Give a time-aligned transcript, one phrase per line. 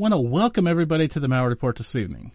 [0.00, 2.32] want to welcome everybody to the Malliard Report this evening.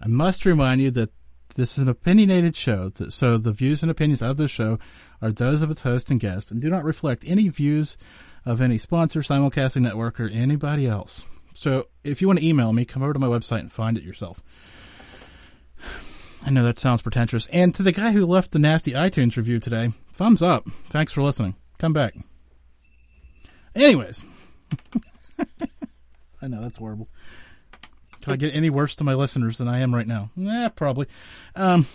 [0.00, 1.10] I must remind you that
[1.54, 4.78] this is an opinionated show, so the views and opinions of the show
[5.20, 7.98] are those of its host and guest and do not reflect any views
[8.46, 11.26] of any sponsor, simulcasting network, or anybody else.
[11.52, 14.02] So if you want to email me, come over to my website and find it
[14.02, 14.42] yourself.
[16.42, 17.48] I know that sounds pretentious.
[17.48, 20.66] And to the guy who left the nasty iTunes review today, thumbs up.
[20.86, 21.56] Thanks for listening.
[21.76, 22.14] Come back.
[23.74, 24.24] Anyways.
[26.44, 27.08] I know that's horrible.
[28.20, 30.30] Can I get any worse to my listeners than I am right now?
[30.36, 31.06] Yeah, probably.
[31.56, 31.86] Um,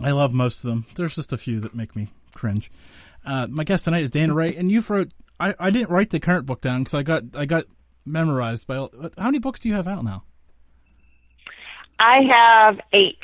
[0.00, 0.86] I love most of them.
[0.94, 2.70] There's just a few that make me cringe.
[3.24, 5.12] Uh, my guest tonight is Dina Rae, and you've wrote.
[5.40, 7.64] I, I didn't write the current book down because I got I got
[8.04, 8.74] memorized by.
[8.76, 10.24] How many books do you have out now?
[11.98, 13.18] I have eight.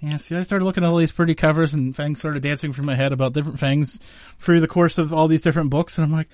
[0.00, 2.84] Yeah, see, I started looking at all these pretty covers, and things started dancing through
[2.84, 3.98] my head about different things
[4.38, 6.28] through the course of all these different books, and I'm like,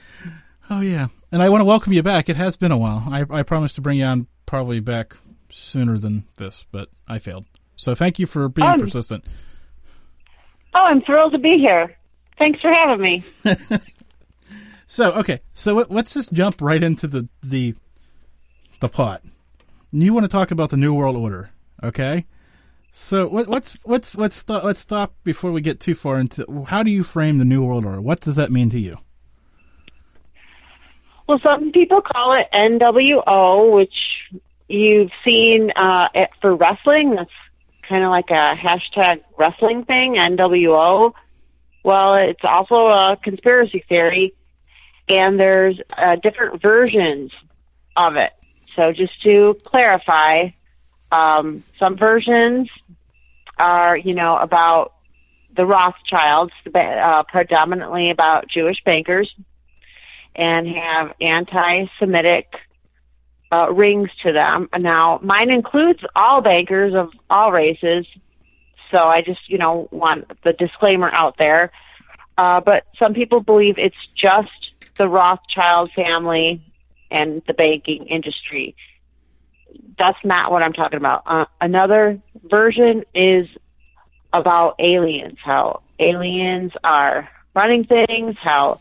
[0.70, 1.08] oh yeah.
[1.32, 2.28] And I want to welcome you back.
[2.28, 3.04] It has been a while.
[3.10, 5.16] I, I promised to bring you on probably back
[5.48, 7.46] sooner than this, but I failed.
[7.74, 9.24] So thank you for being um, persistent.
[10.74, 11.96] Oh, I'm thrilled to be here.
[12.38, 13.24] Thanks for having me.
[14.86, 17.74] so okay, so let's just jump right into the the
[18.80, 19.22] the plot.
[19.90, 21.50] You want to talk about the New World Order,
[21.82, 22.26] okay?
[22.90, 26.82] So what, let's let's let's stop let's stop before we get too far into how
[26.82, 28.02] do you frame the New World Order?
[28.02, 28.98] What does that mean to you?
[31.26, 33.94] Well, some people call it NWO, which
[34.68, 36.08] you've seen uh,
[36.40, 37.14] for wrestling.
[37.14, 37.30] That's
[37.88, 41.12] kind of like a hashtag wrestling thing, NWO.
[41.84, 44.34] Well, it's also a conspiracy theory,
[45.08, 47.32] and there's uh, different versions
[47.96, 48.32] of it.
[48.76, 50.50] So just to clarify,
[51.10, 52.68] um, some versions
[53.58, 54.94] are, you know, about
[55.54, 59.32] the Rothschilds, uh, predominantly about Jewish bankers,
[60.34, 62.54] and have anti-Semitic
[63.50, 64.68] uh, rings to them.
[64.78, 68.06] Now, mine includes all bankers of all races,
[68.90, 71.70] so I just, you know, want the disclaimer out there.
[72.38, 74.48] Uh, but some people believe it's just
[74.96, 76.62] the Rothschild family
[77.10, 78.74] and the banking industry
[79.98, 81.22] that's not what I'm talking about.
[81.26, 83.46] Uh, another version is
[84.32, 88.80] about aliens, how aliens are running things, how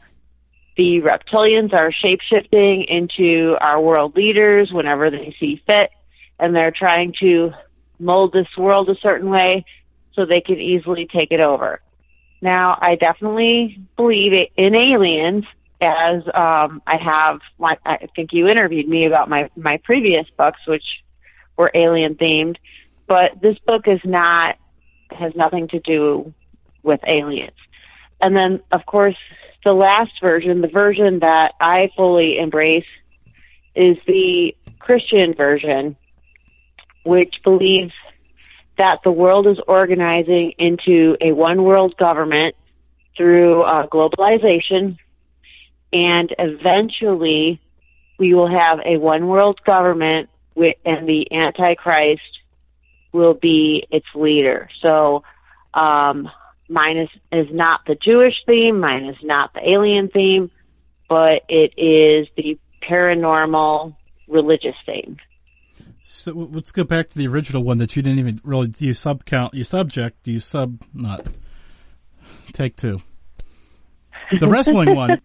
[0.77, 5.91] the reptilians are shapeshifting into our world leaders whenever they see fit,
[6.39, 7.51] and they're trying to
[7.99, 9.65] mold this world a certain way
[10.13, 11.81] so they can easily take it over.
[12.41, 15.45] Now, I definitely believe in aliens,
[15.79, 17.39] as um, I have,
[17.85, 20.83] I think you interviewed me about my my previous books, which
[21.57, 22.57] were alien themed,
[23.07, 24.57] but this book is not
[25.11, 26.33] has nothing to do
[26.81, 27.57] with aliens.
[28.19, 29.17] And then, of course,
[29.63, 32.85] the last version, the version that I fully embrace,
[33.75, 35.95] is the Christian version,
[37.05, 37.93] which believes
[38.77, 42.55] that the world is organizing into a one world government
[43.15, 44.97] through uh, globalization
[45.93, 47.59] and eventually
[48.17, 52.21] we will have a one world government with, and the Antichrist
[53.11, 54.69] will be its leader.
[54.81, 55.23] So,
[55.73, 56.29] um,
[56.71, 60.49] mine is, is not the Jewish theme, mine is not the alien theme,
[61.09, 63.95] but it is the paranormal
[64.27, 65.17] religious theme.
[66.01, 69.23] So let's go back to the original one that you didn't even really you sub
[69.25, 71.27] count you subject you sub not
[72.53, 73.01] take two.
[74.39, 75.21] The wrestling one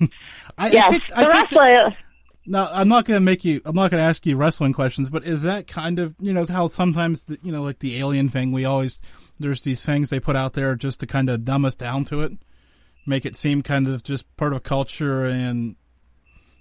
[0.58, 1.96] I, yes, I picked, the wrestling.
[2.46, 3.60] Now, I'm not going to make you.
[3.64, 6.46] I'm not going to ask you wrestling questions, but is that kind of you know
[6.46, 8.52] how sometimes the, you know like the alien thing?
[8.52, 8.98] We always
[9.38, 12.22] there's these things they put out there just to kind of dumb us down to
[12.22, 12.32] it,
[13.06, 15.76] make it seem kind of just part of culture and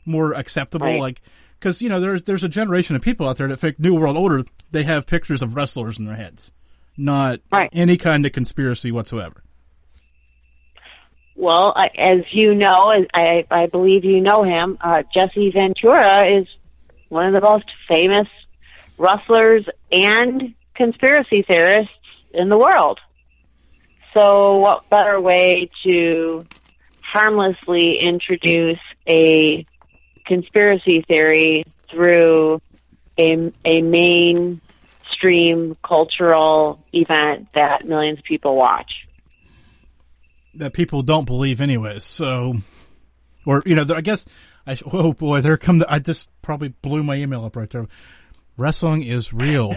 [0.06, 0.88] more acceptable.
[0.88, 1.00] Right.
[1.00, 1.22] Like
[1.60, 4.18] because you know there's there's a generation of people out there that think New World
[4.18, 4.44] Order.
[4.72, 6.52] They have pictures of wrestlers in their heads,
[6.98, 7.70] not right.
[7.72, 9.44] any kind of conspiracy whatsoever.
[11.40, 16.46] Well, as you know, I, I believe you know him, uh, Jesse Ventura is
[17.08, 18.28] one of the most famous
[18.98, 21.94] wrestlers and conspiracy theorists
[22.34, 23.00] in the world.
[24.14, 26.46] So what better way to
[27.02, 29.66] harmlessly introduce a
[30.26, 32.62] conspiracy theory through
[33.18, 39.08] a, a mainstream cultural event that millions of people watch?
[40.56, 42.04] That people don't believe anyways.
[42.04, 42.56] So,
[43.46, 44.26] or you know, I guess
[44.66, 47.88] I oh boy, there come the, I just probably blew my email up right there.
[48.58, 49.76] Wrestling is real,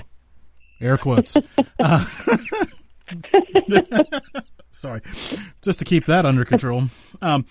[0.81, 1.37] air quotes.
[1.79, 2.05] Uh,
[4.71, 5.03] sorry,
[5.63, 6.85] just to keep that under control.
[7.21, 7.47] Um,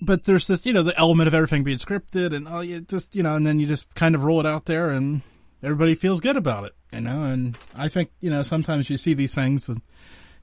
[0.00, 3.14] but there's this, you know, the element of everything being scripted and oh, you just,
[3.14, 5.22] you know, and then you just kind of roll it out there and
[5.62, 7.24] everybody feels good about it, you know.
[7.24, 9.80] And I think, you know, sometimes you see these things and,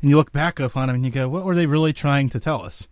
[0.03, 2.39] and you look back upon them and you go, what were they really trying to
[2.39, 2.89] tell us?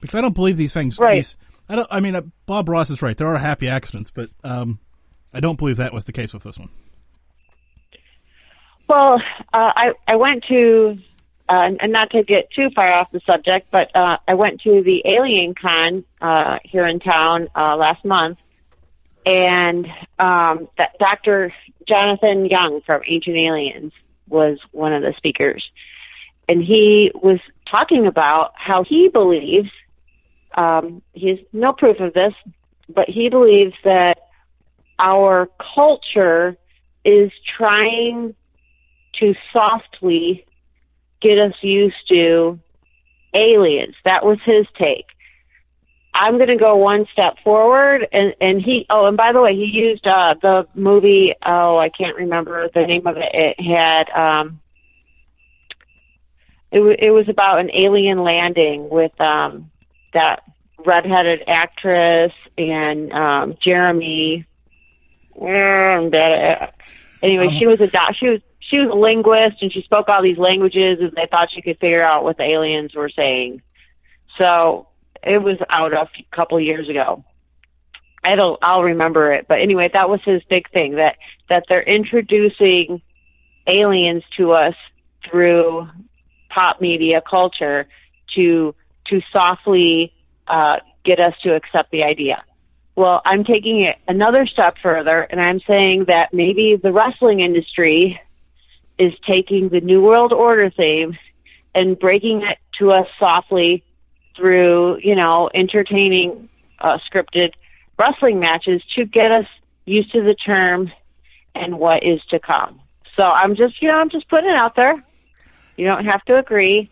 [0.00, 0.98] Because I don't believe these things.
[0.98, 1.16] Right.
[1.16, 1.36] These,
[1.68, 1.88] I don't.
[1.90, 3.16] I mean, uh, Bob Ross is right.
[3.16, 4.78] There are happy accidents, but um,
[5.34, 6.70] I don't believe that was the case with this one.
[8.88, 9.20] Well,
[9.52, 10.96] uh, I I went to,
[11.46, 14.82] uh, and not to get too far off the subject, but uh, I went to
[14.82, 18.38] the Alien Con uh, here in town uh, last month,
[19.26, 19.86] and
[20.18, 21.52] um, that Dr.
[21.86, 23.92] Jonathan Young from Ancient Aliens
[24.26, 25.68] was one of the speakers,
[26.48, 27.38] and he was
[27.70, 29.70] talking about how he believes.
[30.56, 32.32] Um, he has no proof of this,
[32.88, 34.18] but he believes that
[34.98, 36.56] our culture
[37.04, 38.34] is trying
[39.20, 40.46] to softly
[41.20, 42.58] get us used to
[43.34, 43.94] aliens.
[44.04, 45.06] That was his take.
[46.14, 48.86] I'm going to go one step forward, and and he.
[48.90, 51.34] Oh, and by the way, he used uh, the movie.
[51.46, 53.30] Oh, I can't remember the name of it.
[53.32, 54.10] It had.
[54.10, 54.60] Um,
[56.70, 59.70] it, w- it was about an alien landing with um,
[60.12, 60.42] that
[60.84, 64.46] redheaded actress and um, Jeremy.
[65.36, 66.74] Mm, that,
[67.22, 68.14] anyway, she was a doc.
[68.14, 71.48] She was she was a linguist and she spoke all these languages and they thought
[71.50, 73.62] she could figure out what the aliens were saying.
[74.38, 74.88] So
[75.22, 77.24] it was out a few- couple years ago.
[78.22, 79.46] I don't, I'll remember it.
[79.48, 81.16] But anyway, that was his big thing that,
[81.48, 83.00] that they're introducing
[83.66, 84.74] aliens to us
[85.30, 85.88] through
[86.58, 87.86] pop media culture
[88.34, 88.74] to,
[89.06, 90.12] to softly,
[90.48, 92.42] uh, get us to accept the idea.
[92.96, 98.20] Well, I'm taking it another step further and I'm saying that maybe the wrestling industry
[98.98, 101.16] is taking the New World Order theme
[101.76, 103.84] and breaking it to us softly
[104.36, 106.48] through, you know, entertaining
[106.80, 107.52] uh, scripted
[107.96, 109.46] wrestling matches to get us
[109.84, 110.90] used to the term
[111.54, 112.80] and what is to come.
[113.16, 115.04] So I'm just, you know, I'm just putting it out there.
[115.78, 116.90] You don't have to agree.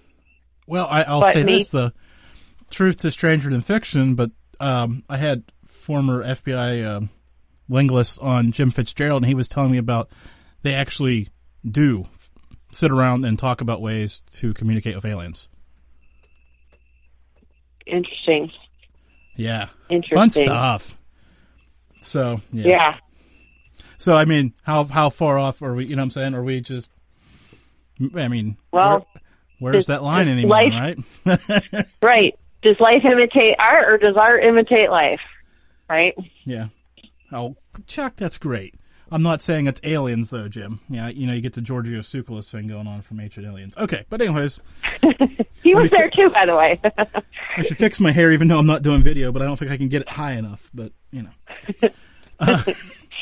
[0.68, 1.92] Well, I, I'll say me- this: the
[2.70, 4.14] truth is stranger than fiction.
[4.14, 4.30] But
[4.60, 7.10] um, I had former FBI um,
[7.68, 10.08] linguist on Jim Fitzgerald, and he was telling me about
[10.62, 11.28] they actually
[11.68, 12.06] do
[12.70, 15.48] sit around and talk about ways to communicate with aliens.
[17.86, 18.52] Interesting.
[19.34, 20.16] Yeah, Interesting.
[20.16, 20.98] fun stuff.
[22.02, 22.68] So yeah.
[22.68, 22.98] Yeah.
[23.98, 25.86] So I mean, how how far off are we?
[25.86, 26.92] You know, what I'm saying, are we just?
[28.14, 29.06] I mean, Well,
[29.58, 30.62] where, where's that line anymore?
[30.62, 31.86] life- Right?
[32.02, 32.38] Right.
[32.62, 35.20] Does life imitate art or does art imitate life?
[35.88, 36.14] Right?
[36.44, 36.68] Yeah.
[37.32, 37.56] Oh,
[37.86, 38.74] Chuck, that's great.
[39.10, 40.80] I'm not saying it's aliens though, Jim.
[40.88, 43.76] Yeah, you know, you get the Giorgio Tsoukalos thing going on from Ancient Aliens.
[43.76, 44.60] Okay, but anyways,
[45.62, 46.80] He was there too, by the way.
[47.56, 49.70] I should fix my hair even though I'm not doing video, but I don't think
[49.70, 50.70] I can get it high enough.
[50.74, 51.88] But you know,
[52.40, 52.62] uh,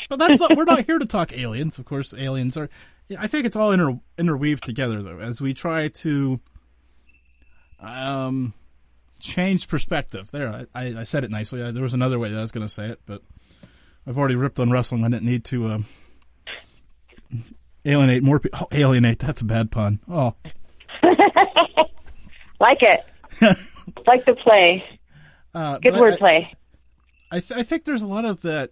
[0.09, 1.77] but that's not, we're not here to talk aliens.
[1.77, 2.69] Of course, aliens are.
[3.09, 6.39] Yeah, I think it's all inter, interweaved together though, as we try to
[7.79, 8.53] um
[9.19, 10.29] change perspective.
[10.31, 11.63] There, I, I, I said it nicely.
[11.63, 13.21] I, there was another way that I was going to say it, but
[14.07, 15.03] I've already ripped on wrestling.
[15.03, 15.77] I didn't need to uh,
[17.85, 18.59] alienate more people.
[18.61, 19.19] Oh, alienate.
[19.19, 19.99] That's a bad pun.
[20.09, 20.35] Oh,
[22.59, 23.05] like it.
[24.07, 24.83] like the play.
[25.53, 26.47] uh, Good but I- wordplay.
[27.31, 28.69] I, th- I think there's a lot of that,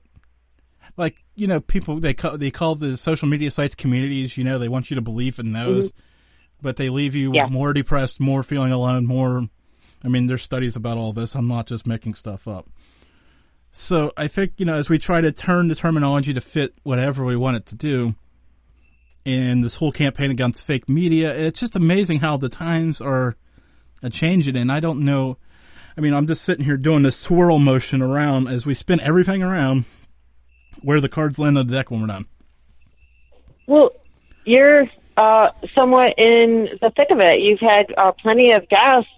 [1.36, 4.38] you know, people they call they call the social media sites communities.
[4.38, 6.00] You know, they want you to believe in those, mm-hmm.
[6.62, 7.48] but they leave you Yeah.
[7.48, 9.48] more depressed, more feeling alone, more.
[10.04, 11.36] I mean, there's studies about all this.
[11.36, 12.68] I'm not just making stuff up.
[13.72, 17.26] So I think you know, as we try to turn the terminology to fit whatever
[17.26, 18.16] we want it to do,
[19.26, 23.36] and this whole campaign against fake media, it's just amazing how the times are
[24.04, 24.58] a changing.
[24.58, 25.38] And I don't know.
[25.98, 29.42] I mean, I'm just sitting here doing this swirl motion around as we spin everything
[29.42, 29.86] around
[30.82, 32.26] where the cards land on the deck when we're done.
[33.68, 33.92] Well,
[34.46, 37.40] you're uh, somewhat in the thick of it.
[37.42, 39.10] You've had uh, plenty of guests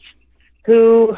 [0.66, 1.16] who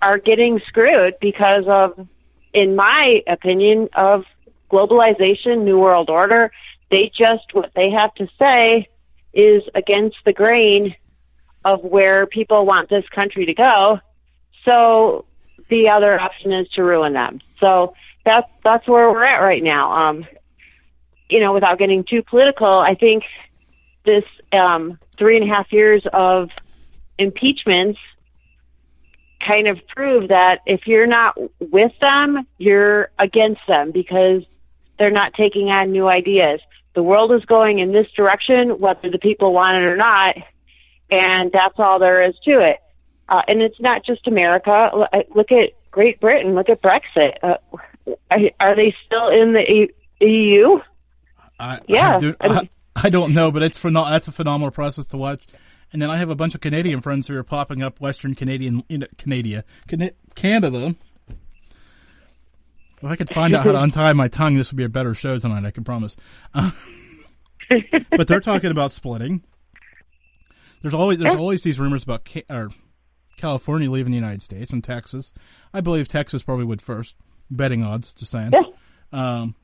[0.00, 2.06] are getting screwed because of,
[2.52, 4.24] in my opinion, of
[4.70, 6.50] globalization, New World Order.
[6.90, 8.88] They just, what they have to say
[9.32, 10.94] is against the grain
[11.64, 14.00] of where people want this country to go.
[14.66, 15.24] So
[15.68, 17.40] the other option is to ruin them.
[17.60, 19.92] So that's, that's where we're at right now.
[19.92, 20.26] Um,
[21.28, 23.24] you know, without getting too political, I think
[24.04, 26.50] this um, three and a half years of
[27.18, 27.98] impeachments
[29.46, 34.42] kind of prove that if you're not with them, you're against them because
[34.98, 36.60] they're not taking on new ideas.
[36.94, 40.36] The world is going in this direction, whether the people want it or not,
[41.10, 42.78] and that's all there is to it.
[43.32, 45.08] uh, and it's not just America.
[45.34, 46.54] Look at Great Britain.
[46.54, 47.36] Look at Brexit.
[47.42, 47.56] Uh,
[48.30, 49.88] are, are they still in the
[50.20, 50.80] EU?
[51.58, 55.06] I, yeah, I, do, I, I, don't know, but it's phenom- that's a phenomenal process
[55.06, 55.46] to watch.
[55.92, 58.82] And then I have a bunch of Canadian friends who are popping up Western Canadian,
[58.88, 59.64] know, Canada,
[60.34, 60.96] Canada.
[62.96, 65.14] If I could find out how to untie my tongue, this would be a better
[65.14, 65.64] show tonight.
[65.64, 66.16] I can promise.
[66.54, 66.70] Uh,
[68.10, 69.42] but they're talking about splitting.
[70.80, 72.70] There's always there's always these rumors about Ca- or
[73.36, 75.32] California leaving the United States and Texas.
[75.72, 77.16] I believe Texas probably would first.
[77.56, 78.52] Betting odds, just saying.
[78.52, 78.62] Yeah.
[79.12, 79.54] Um,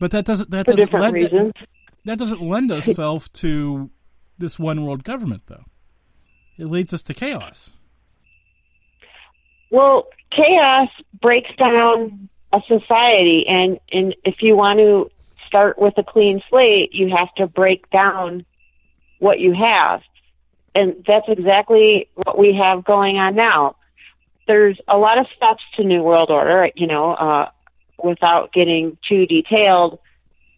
[0.00, 1.54] but that doesn't that For doesn't lend, that,
[2.04, 3.90] that doesn't lend itself to
[4.36, 5.64] this one world government, though.
[6.58, 7.70] It leads us to chaos.
[9.70, 10.88] Well, chaos
[11.20, 15.10] breaks down a society, and and if you want to
[15.46, 18.44] start with a clean slate, you have to break down
[19.18, 20.00] what you have.
[20.74, 23.76] And that's exactly what we have going on now.
[24.52, 27.48] There's a lot of steps to New World Order, you know, uh,
[27.96, 29.98] without getting too detailed,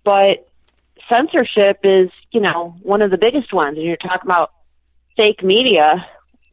[0.02, 0.48] but
[1.08, 3.76] censorship is, you know, one of the biggest ones.
[3.76, 4.50] And you're talking about
[5.16, 6.04] fake media.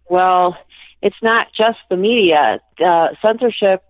[0.07, 0.55] Well,
[1.01, 2.59] it's not just the media.
[2.79, 3.81] Uh, censorship,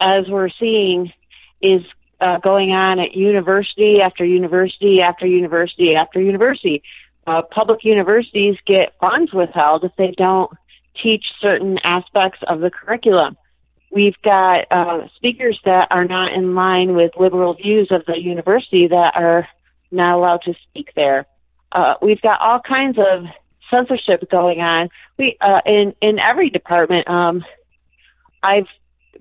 [0.00, 1.12] as we're seeing,
[1.60, 1.82] is
[2.20, 6.82] uh, going on at university after university after university after university.
[7.24, 10.50] Uh, public universities get funds withheld if they don't
[11.02, 13.36] teach certain aspects of the curriculum.
[13.90, 18.88] We've got uh, speakers that are not in line with liberal views of the university
[18.88, 19.48] that are
[19.90, 21.26] not allowed to speak there.
[21.70, 23.24] Uh, we've got all kinds of
[23.72, 24.88] censorship going on.
[25.18, 27.08] We uh, in in every department.
[27.08, 27.44] Um,
[28.42, 28.68] I've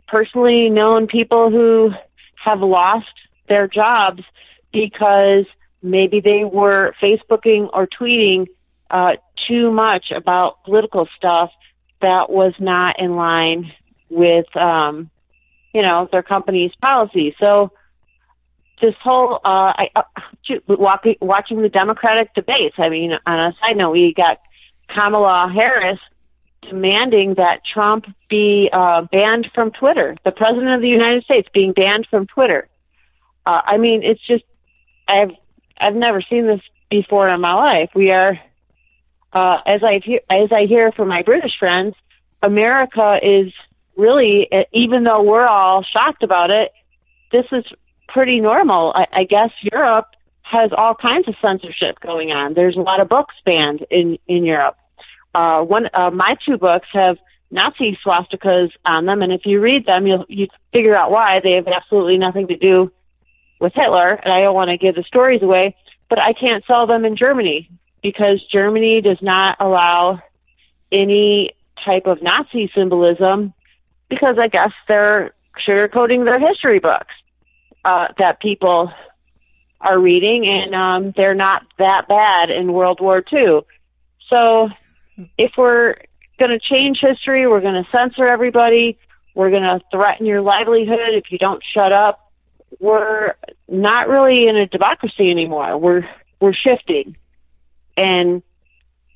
[0.08, 1.92] personally known people who
[2.44, 3.08] have lost
[3.48, 4.24] their jobs
[4.72, 5.46] because
[5.82, 8.48] maybe they were Facebooking or tweeting
[8.90, 9.14] uh,
[9.48, 11.52] too much about political stuff
[12.02, 13.72] that was not in line
[14.10, 15.10] with, um,
[15.74, 17.36] you know, their company's policy.
[17.42, 17.72] So
[18.82, 20.04] this whole, uh, I, uh,
[21.22, 22.76] watching the Democratic debates.
[22.78, 24.40] I mean, on a side note, we got
[24.88, 26.00] Kamala Harris
[26.62, 30.16] demanding that Trump be uh, banned from Twitter.
[30.24, 32.68] The president of the United States being banned from Twitter.
[33.46, 34.44] Uh, I mean, it's just
[35.08, 35.32] I've
[35.80, 37.90] I've never seen this before in my life.
[37.94, 38.40] We are,
[39.36, 41.94] uh, as I hear, as I hear from my British friends,
[42.42, 43.52] America is
[43.98, 46.72] really, even though we're all shocked about it,
[47.34, 47.66] this is
[48.08, 48.94] pretty normal.
[48.96, 50.08] I, I guess Europe
[50.44, 52.54] has all kinds of censorship going on.
[52.54, 54.78] There's a lot of books banned in in Europe.
[55.34, 57.18] Uh, one, uh, my two books have
[57.52, 61.42] Nazi swastikas on them, and if you read them, you'll you figure out why.
[61.44, 62.90] They have absolutely nothing to do
[63.60, 65.76] with Hitler, and I don't want to give the stories away,
[66.10, 67.70] but I can't sell them in Germany
[68.06, 70.22] because Germany does not allow
[70.92, 73.52] any type of Nazi symbolism
[74.10, 75.34] because I guess they're
[75.68, 77.16] sugarcoating their history books
[77.84, 78.92] uh, that people
[79.82, 83.62] are reading, and um, they're not that bad in World War II.
[84.32, 84.70] So
[85.36, 85.96] if we're
[86.38, 89.00] going to change history, we're going to censor everybody,
[89.34, 92.32] we're going to threaten your livelihood if you don't shut up.
[92.80, 93.34] We're
[93.68, 95.76] not really in a democracy anymore.
[95.80, 96.08] We're
[96.40, 97.16] we're shifting,
[97.98, 98.44] and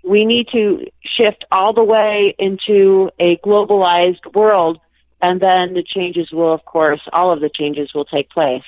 [0.03, 4.79] we need to shift all the way into a globalized world,
[5.21, 8.63] and then the changes will, of course, all of the changes will take place.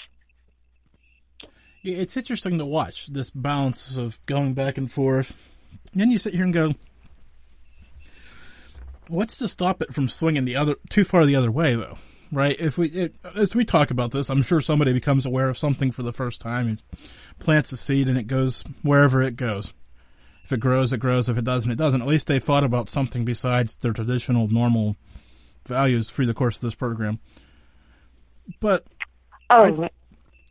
[1.83, 5.33] It's interesting to watch this balance of going back and forth.
[5.91, 6.75] And then you sit here and go,
[9.11, 11.97] what's to stop it from swinging the other too far the other way though
[12.31, 15.57] right if we it, as we talk about this i'm sure somebody becomes aware of
[15.57, 16.81] something for the first time and
[17.39, 19.73] plants a seed and it goes wherever it goes
[20.51, 22.89] if it grows it grows if it doesn't it doesn't at least they thought about
[22.89, 24.95] something besides their traditional normal
[25.67, 27.19] values through the course of this program
[28.59, 28.85] but
[29.49, 29.89] oh I,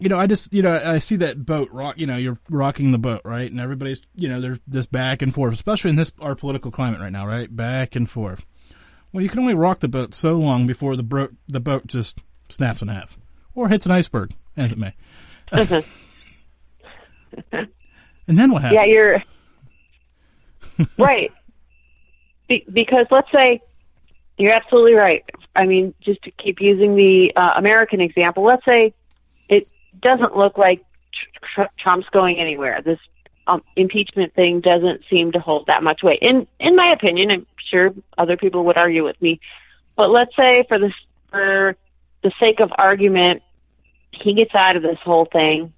[0.01, 2.91] you know, I just, you know, I see that boat rock, you know, you're rocking
[2.91, 3.51] the boat, right?
[3.51, 7.01] And everybody's, you know, there's this back and forth, especially in this, our political climate
[7.01, 7.55] right now, right?
[7.55, 8.47] Back and forth.
[9.13, 12.19] Well, you can only rock the boat so long before the bro- the boat just
[12.49, 13.19] snaps in half
[13.55, 14.95] or hits an iceberg, as it may.
[15.53, 15.87] Mm-hmm.
[18.27, 18.81] and then what happens?
[18.87, 19.23] Yeah, you're
[20.99, 21.33] right.
[22.49, 23.61] Be- because let's say
[24.39, 25.25] you're absolutely right.
[25.55, 28.95] I mean, just to keep using the uh, American example, let's say
[29.49, 29.69] it
[30.01, 30.85] doesn't look like
[31.55, 32.81] tr- Trump's going anywhere.
[32.83, 32.99] This
[33.47, 36.21] um, impeachment thing doesn't seem to hold that much weight.
[36.23, 39.41] In in my opinion, I'm sure other people would argue with me,
[39.97, 40.93] but let's say for the
[41.31, 41.77] for
[42.23, 43.43] the sake of argument,
[44.13, 45.73] he gets out of this whole thing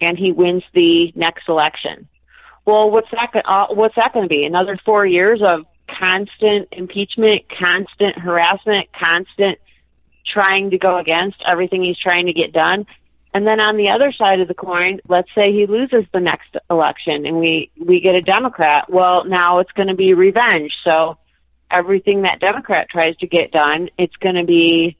[0.00, 2.08] and he wins the next election.
[2.68, 3.30] Well, what's that?
[3.46, 4.44] Uh, what's that going to be?
[4.44, 9.58] Another four years of constant impeachment, constant harassment, constant
[10.26, 12.86] trying to go against everything he's trying to get done.
[13.32, 16.58] And then on the other side of the coin, let's say he loses the next
[16.68, 18.90] election and we, we get a Democrat.
[18.90, 20.76] Well, now it's going to be revenge.
[20.84, 21.16] So
[21.70, 24.98] everything that Democrat tries to get done, it's going to be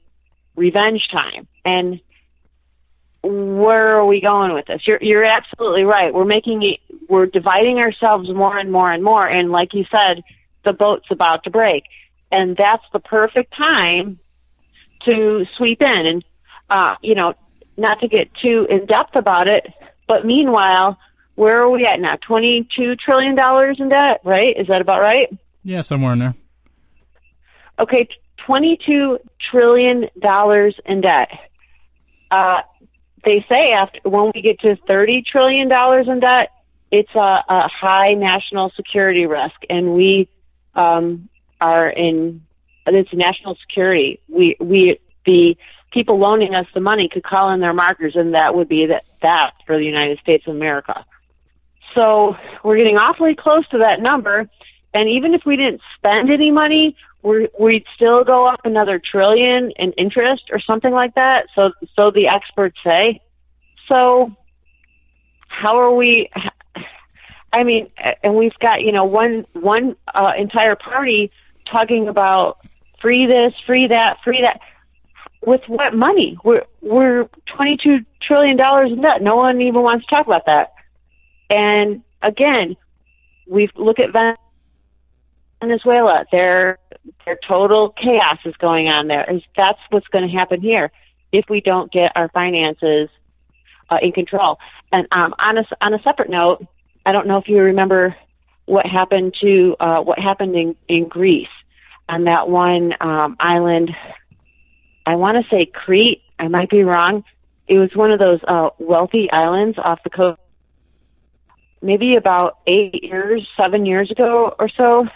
[0.57, 1.47] revenge time.
[1.67, 2.01] And
[3.29, 4.87] where are we going with this?
[4.87, 6.13] You're, you're absolutely right.
[6.15, 9.27] We're making it, we're dividing ourselves more and more and more.
[9.27, 10.23] And like you said,
[10.65, 11.85] the boat's about to break.
[12.33, 14.19] And that's the perfect time
[15.07, 16.07] to sweep in.
[16.07, 16.25] And,
[16.71, 17.35] uh, you know,
[17.77, 19.67] not to get too in depth about it,
[20.07, 20.99] but meanwhile,
[21.35, 22.17] where are we at now?
[22.17, 23.39] $22 trillion
[23.79, 24.57] in debt, right?
[24.59, 25.29] Is that about right?
[25.63, 26.35] Yeah, somewhere in there.
[27.79, 28.09] Okay,
[28.49, 29.19] $22
[29.51, 30.09] trillion
[30.87, 31.29] in debt.
[32.31, 32.63] Uh,
[33.25, 36.51] they say after when we get to thirty trillion dollars in debt,
[36.91, 40.29] it's a, a, high national security risk, and we
[40.75, 41.29] um,
[41.61, 42.43] are in.
[42.87, 44.21] It's national security.
[44.29, 45.57] We we the
[45.93, 49.05] people loaning us the money could call in their markers, and that would be that
[49.23, 51.05] that for the United States of America.
[51.97, 54.49] So we're getting awfully close to that number,
[54.95, 59.73] and even if we didn't spend any money, we would still go up another trillion
[59.73, 61.47] in interest or something like that.
[61.55, 63.21] So, so the experts say.
[63.91, 64.37] So,
[65.49, 66.31] how are we?
[67.53, 67.91] I mean,
[68.23, 71.33] and we've got you know one one uh, entire party
[71.71, 72.59] talking about
[73.01, 74.61] free this, free that, free that.
[75.41, 76.37] With what money?
[76.45, 79.23] We're we're twenty two trillion dollars in debt.
[79.23, 80.75] No one even wants to talk about that.
[81.49, 82.77] And again,
[83.47, 84.37] we look at Venezuela.
[86.33, 86.79] Their
[87.25, 89.23] their total chaos is going on there.
[89.29, 90.91] And that's what's going to happen here
[91.33, 93.09] if we don't get our finances
[93.91, 94.59] uh, in control.
[94.93, 96.67] And um, on a on a separate note,
[97.05, 98.17] I don't know if you remember
[98.67, 101.49] what happened to uh, what happened in in Greece
[102.09, 103.91] on that one um, island.
[105.07, 106.23] I want to say Crete.
[106.39, 107.25] I might be wrong.
[107.67, 110.41] It was one of those uh, wealthy islands off the coast.
[111.81, 115.07] Maybe about eight years, seven years ago or so,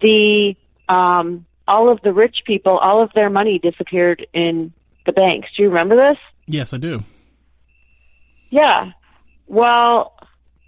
[0.00, 0.56] the
[0.88, 4.72] um, all of the rich people, all of their money disappeared in
[5.06, 5.48] the banks.
[5.56, 6.18] Do you remember this?
[6.46, 7.04] Yes, I do.
[8.50, 8.90] Yeah.
[9.46, 10.12] Well,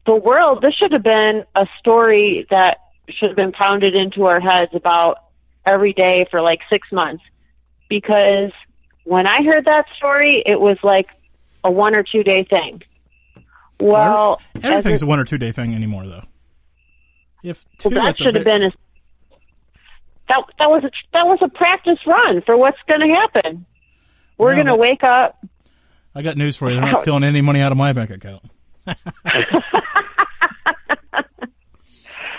[0.07, 4.41] the world, this should have been a story that should have been pounded into our
[4.41, 5.19] heads about
[5.67, 7.23] every day for like six months.
[7.89, 8.53] Because
[9.05, 11.09] when I heard that story, it was like
[11.65, 12.83] a one or two day thing.
[13.81, 16.25] Well, everything's a, a one or two day thing anymore, though.
[17.43, 18.73] If well, that should have been a
[20.29, 23.67] that that was a that was a practice run for what's going to happen.
[24.39, 25.45] We're no, going to wake up.
[26.15, 26.77] I got news for you.
[26.77, 28.43] They're not stealing any money out of my bank account.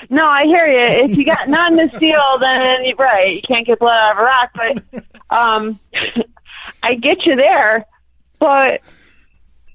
[0.09, 1.09] no, I hear you.
[1.09, 3.35] If you got none to steal, then you're right.
[3.35, 4.51] You can't get blood out of a rock.
[4.53, 5.79] But um,
[6.83, 7.85] I get you there.
[8.39, 8.81] But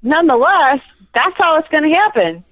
[0.02, 0.80] nonetheless,
[1.14, 2.44] that's how it's going to happen.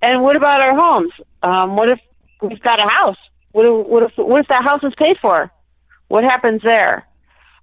[0.00, 1.12] And what about our homes?
[1.42, 2.00] Um, what if
[2.40, 3.18] we've got a house?
[3.54, 5.48] What if, what if, what if that house is paid for?
[6.08, 7.06] What happens there?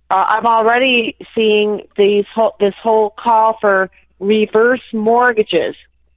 [0.10, 5.76] Uh, I'm already seeing these whole, this whole call for reverse mortgages,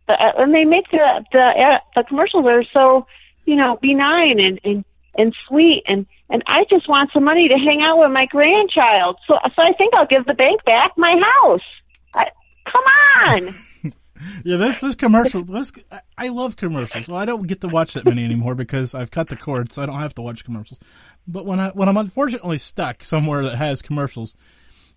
[0.08, 3.08] uh, and they make the the, uh, the commercials are so
[3.46, 4.84] you know benign and and
[5.18, 9.16] and sweet, and and I just want some money to hang out with my grandchild.
[9.26, 11.66] So so I think I'll give the bank back my house.
[12.14, 12.30] I,
[12.64, 12.84] come
[13.26, 13.54] on.
[14.44, 15.42] yeah, this this commercial.
[15.42, 15.72] This,
[16.16, 17.09] I love commercials.
[17.09, 19.83] Well, I don't get to watch that many anymore because I've cut the cord, so
[19.83, 20.79] I don't have to watch commercials.
[21.27, 24.37] But when I when I'm unfortunately stuck somewhere that has commercials,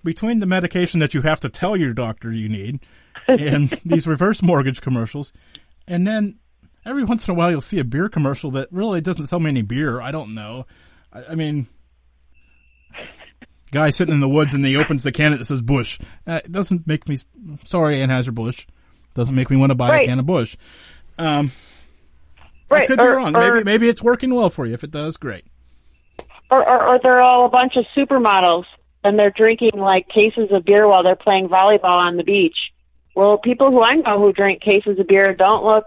[0.04, 2.80] between the medication that you have to tell your doctor you need,
[3.28, 5.34] and these reverse mortgage commercials,
[5.88, 6.40] and then
[6.86, 9.50] every once in a while you'll see a beer commercial that really doesn't sell me
[9.50, 10.02] any beer.
[10.02, 10.66] I don't know.
[11.12, 11.68] I, I mean,
[13.72, 16.00] guy sitting in the woods and he opens the can that says Busch.
[16.26, 17.18] Uh, it doesn't make me
[17.66, 18.66] sorry, Anheuser Busch.
[19.18, 20.04] Doesn't make me want to buy right.
[20.04, 20.56] a can of Busch.
[21.18, 21.52] Um,
[22.70, 22.84] right.
[22.84, 23.36] I could or, be wrong.
[23.36, 24.76] Or, maybe maybe it's working well for you.
[24.76, 25.44] If it does, great.
[26.50, 28.66] Or, or, or they're all a bunch of supermodels
[29.04, 32.72] and they're drinking like cases of beer while they're playing volleyball on the beach.
[33.16, 35.86] Well, people who I know who drink cases of beer don't look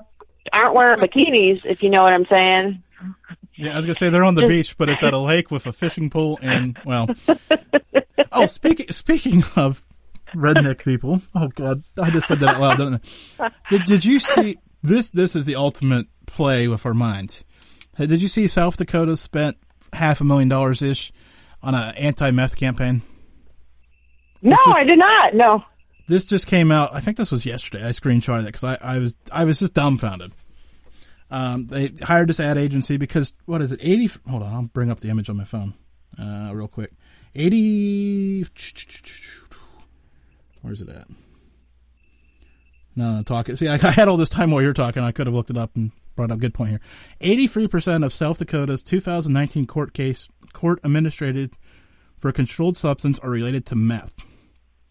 [0.52, 2.82] aren't wearing bikinis, if you know what I'm saying.
[3.54, 5.66] Yeah, I was gonna say they're on the beach, but it's at a lake with
[5.66, 7.08] a fishing pool and well.
[8.32, 9.86] oh, speaking speaking of
[10.34, 11.20] redneck people.
[11.34, 13.04] Oh God, I just said that out loud, didn't
[13.38, 13.50] I?
[13.70, 15.10] Did, did you see this?
[15.10, 17.44] This is the ultimate play with our minds.
[17.96, 19.56] Did you see South Dakota spent
[19.92, 21.12] half a million dollars ish
[21.62, 23.02] on an anti-meth campaign?
[24.40, 25.34] No, just, I did not.
[25.34, 25.64] No.
[26.08, 26.94] This just came out.
[26.94, 27.84] I think this was yesterday.
[27.84, 30.32] I screenshotted it because I, I was I was just dumbfounded.
[31.30, 33.80] Um, they hired this ad agency because what is it?
[33.82, 34.10] Eighty.
[34.28, 35.74] Hold on, I'll bring up the image on my phone,
[36.18, 36.92] uh, real quick.
[37.34, 38.44] Eighty.
[40.62, 41.08] Where's it at?
[42.96, 43.56] No, no, talking.
[43.56, 45.02] See, I, I had all this time while you're talking.
[45.02, 46.80] I could have looked it up and brought up a good point here.
[47.20, 51.54] Eighty-three percent of South Dakota's 2019 court case court administrated
[52.18, 54.14] for a controlled substance are related to meth.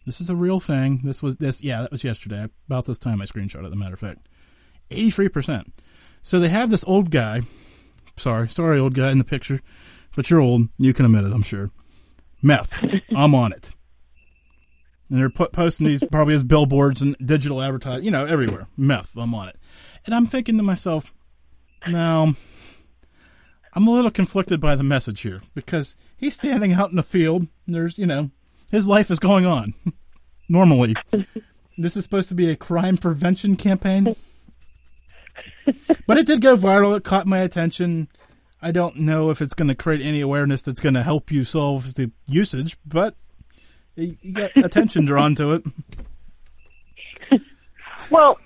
[0.06, 1.02] This is a real thing.
[1.04, 1.64] This was this.
[1.64, 2.48] Yeah, that was yesterday.
[2.68, 3.66] About this time, I screenshot it.
[3.66, 4.28] As a matter of fact,
[4.90, 5.74] eighty-three percent.
[6.22, 7.42] So they have this old guy.
[8.16, 9.62] Sorry, sorry, old guy in the picture,
[10.16, 10.68] but you're old.
[10.78, 11.32] You can admit it.
[11.32, 11.72] I'm sure.
[12.42, 12.84] Meth.
[13.16, 13.72] I'm on it.
[15.10, 18.68] And they're put, posting these probably as billboards and digital advertising, you know, everywhere.
[18.78, 19.18] Meth.
[19.18, 19.56] I'm on it.
[20.06, 21.14] And I'm thinking to myself,
[21.88, 22.34] now,
[23.74, 27.48] I'm a little conflicted by the message here because he's standing out in the field.
[27.66, 28.30] And there's, you know,
[28.72, 29.74] his life is going on
[30.50, 30.96] normally.
[31.78, 34.16] This is supposed to be a crime prevention campaign.
[36.08, 36.98] but it did go viral.
[36.98, 38.10] It caught my attention.
[38.62, 41.44] I don't know if it's going to create any awareness that's going to help you
[41.44, 43.16] solve the usage, but
[43.96, 45.64] you get attention drawn to it.
[48.10, 48.40] Well,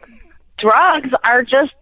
[0.57, 1.73] drugs are just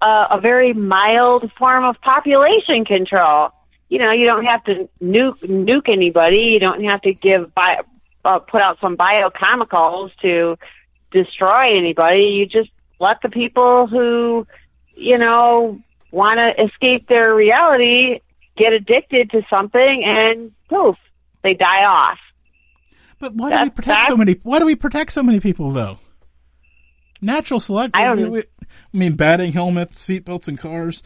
[0.00, 3.50] uh, a very mild form of population control.
[3.88, 6.42] You know, you don't have to nuke nuke anybody.
[6.42, 7.82] You don't have to give bio,
[8.24, 10.56] uh, put out some biochemicals to
[11.10, 12.22] destroy anybody.
[12.22, 14.46] You just let the people who,
[14.94, 18.20] you know, want to escape their reality
[18.56, 20.96] get addicted to something, and poof,
[21.42, 22.18] they die off.
[23.20, 24.32] But why do we protect so many?
[24.42, 25.98] Why do we protect so many people though?
[27.20, 27.92] Natural selection.
[27.94, 31.02] I we, we- I mean, batting helmets, seatbelts and cars,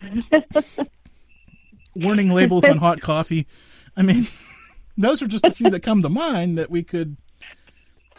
[1.94, 3.46] warning labels on hot coffee.
[3.96, 4.26] I mean,
[4.96, 7.16] those are just a few that come to mind that we could.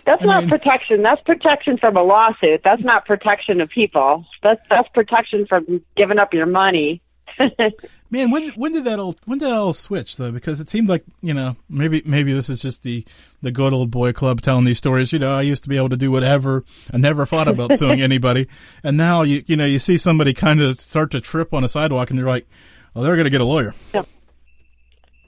[0.05, 1.01] That's I not mean- protection.
[1.01, 2.61] That's protection from a lawsuit.
[2.63, 4.25] That's not protection of people.
[4.43, 7.01] That's that's protection from giving up your money.
[8.15, 10.31] Man, when when did that all when did that all switch though?
[10.31, 13.03] Because it seemed like you know maybe maybe this is just the
[13.41, 15.11] the good old boy club telling these stories.
[15.11, 16.63] You know, I used to be able to do whatever.
[16.93, 18.47] I never thought about suing anybody,
[18.85, 21.67] and now you you know you see somebody kind of start to trip on a
[21.67, 22.47] sidewalk, and you're like,
[22.93, 23.73] well, they're going to get a lawyer.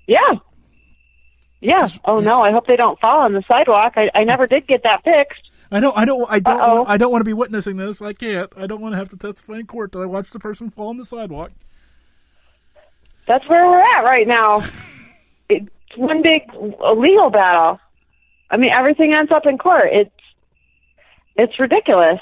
[0.08, 0.40] Yeah.
[1.60, 1.90] Yeah.
[2.06, 3.96] Oh no, I hope they don't fall on the sidewalk.
[3.98, 5.52] I, I never did get that fixed.
[5.70, 6.86] I don't I don't I don't Uh-oh.
[6.88, 8.02] I don't want to be witnessing this.
[8.02, 8.50] I can't.
[8.56, 10.88] I don't want to have to testify in court that I watched the person fall
[10.88, 11.52] on the sidewalk.
[13.28, 14.64] That's where we're at right now.
[15.50, 17.80] It's one big legal battle.
[18.52, 19.88] I mean, everything ends up in court.
[19.90, 20.12] It's
[21.38, 22.20] it's ridiculous.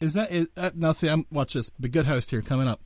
[0.00, 0.92] Is that is, uh, now?
[0.92, 1.70] See, I'm watch this.
[1.70, 2.82] Be good host here coming up.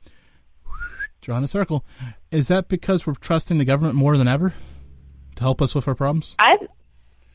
[1.21, 1.85] Drawing a circle.
[2.31, 4.53] Is that because we're trusting the government more than ever
[5.35, 6.35] to help us with our problems?
[6.39, 6.57] I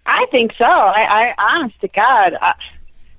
[0.09, 0.65] I think so.
[0.67, 2.55] I, I honest to God, I,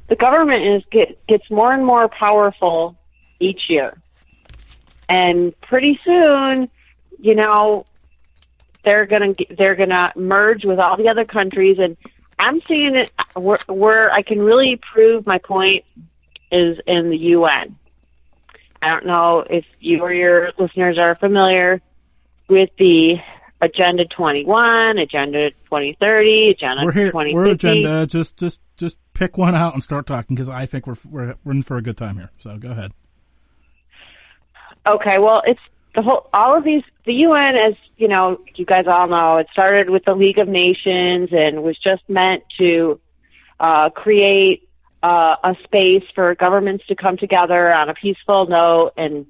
[0.10, 2.98] the government is get, gets more and more powerful
[3.40, 4.02] each year,
[5.08, 6.70] and pretty soon,
[7.20, 7.86] you know,
[8.84, 11.98] they're gonna they're gonna merge with all the other countries, and
[12.38, 15.84] I'm seeing it where, where I can really prove my point
[16.52, 17.78] is in the UN.
[18.82, 21.82] I don't know if you or your listeners are familiar
[22.48, 23.18] with the
[23.62, 27.12] Agenda 21, Agenda 2030, Agenda We're here.
[27.12, 27.36] 2050.
[27.36, 28.08] We're agenda.
[28.08, 31.52] Just just just pick one out and start talking because I think we're we're we're
[31.52, 32.32] in for a good time here.
[32.40, 32.94] So go ahead.
[34.88, 35.60] Okay, well, it's
[35.96, 39.48] the whole, all of these, the UN, as you know, you guys all know, it
[39.52, 43.00] started with the League of Nations and was just meant to
[43.60, 44.70] uh, create
[45.02, 49.26] uh, a space for governments to come together on a peaceful note and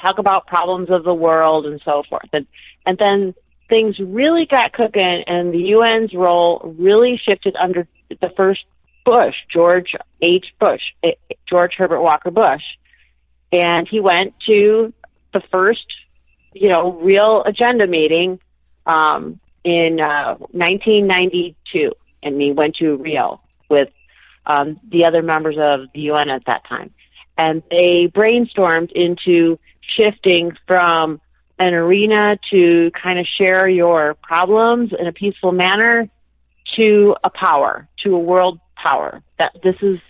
[0.00, 2.28] talk about problems of the world and so forth.
[2.32, 2.46] And
[2.86, 3.34] and then
[3.68, 8.64] things really got cooking, and the UN's role really shifted under the first
[9.04, 10.46] Bush, George H.
[10.58, 10.82] Bush,
[11.48, 12.62] George Herbert Walker Bush,
[13.52, 14.92] and he went to
[15.32, 15.86] the first,
[16.52, 18.40] you know, real agenda meeting
[18.86, 23.90] um, in uh, 1992, and he went to Rio with
[24.46, 26.90] um, the other members of the UN at that time,
[27.36, 31.20] and they brainstormed into shifting from
[31.58, 36.08] an arena to kind of share your problems in a peaceful manner
[36.76, 39.22] to a power, to a world power.
[39.38, 40.00] That this is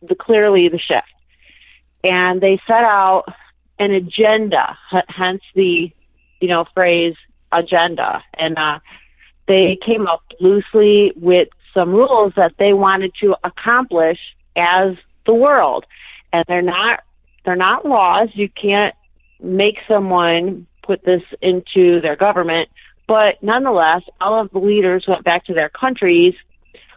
[0.00, 1.06] the clearly the shift.
[2.02, 3.32] And they set out
[3.78, 5.92] an agenda, hence the,
[6.40, 7.14] you know, phrase
[7.50, 8.22] agenda.
[8.34, 8.80] And, uh,
[9.46, 14.18] they came up loosely with some rules that they wanted to accomplish
[14.54, 15.84] as the world.
[16.32, 17.00] And they're not,
[17.44, 18.28] they're not laws.
[18.34, 18.94] You can't
[19.40, 22.68] make someone put this into their government.
[23.08, 26.34] But nonetheless, all of the leaders went back to their countries,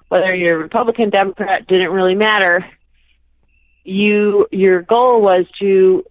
[0.07, 2.63] whether you're Republican, Democrat, didn't really matter.
[3.85, 6.03] you your goal was to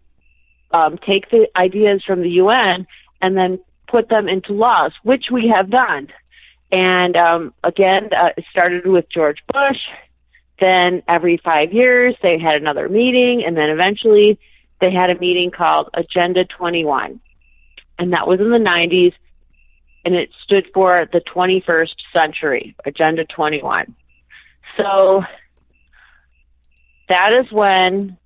[0.74, 2.87] um, take the ideas from the UN
[3.22, 6.08] and then put them into laws, which we have done.
[6.72, 9.78] And um, again, uh, it started with George Bush.
[10.58, 14.40] Then every five years, they had another meeting, and then eventually
[14.80, 17.20] they had a meeting called Agenda 21.
[17.96, 19.12] And that was in the 90s,
[20.04, 23.94] and it stood for the 21st century, Agenda 21.
[24.76, 25.22] So
[27.08, 28.16] that is when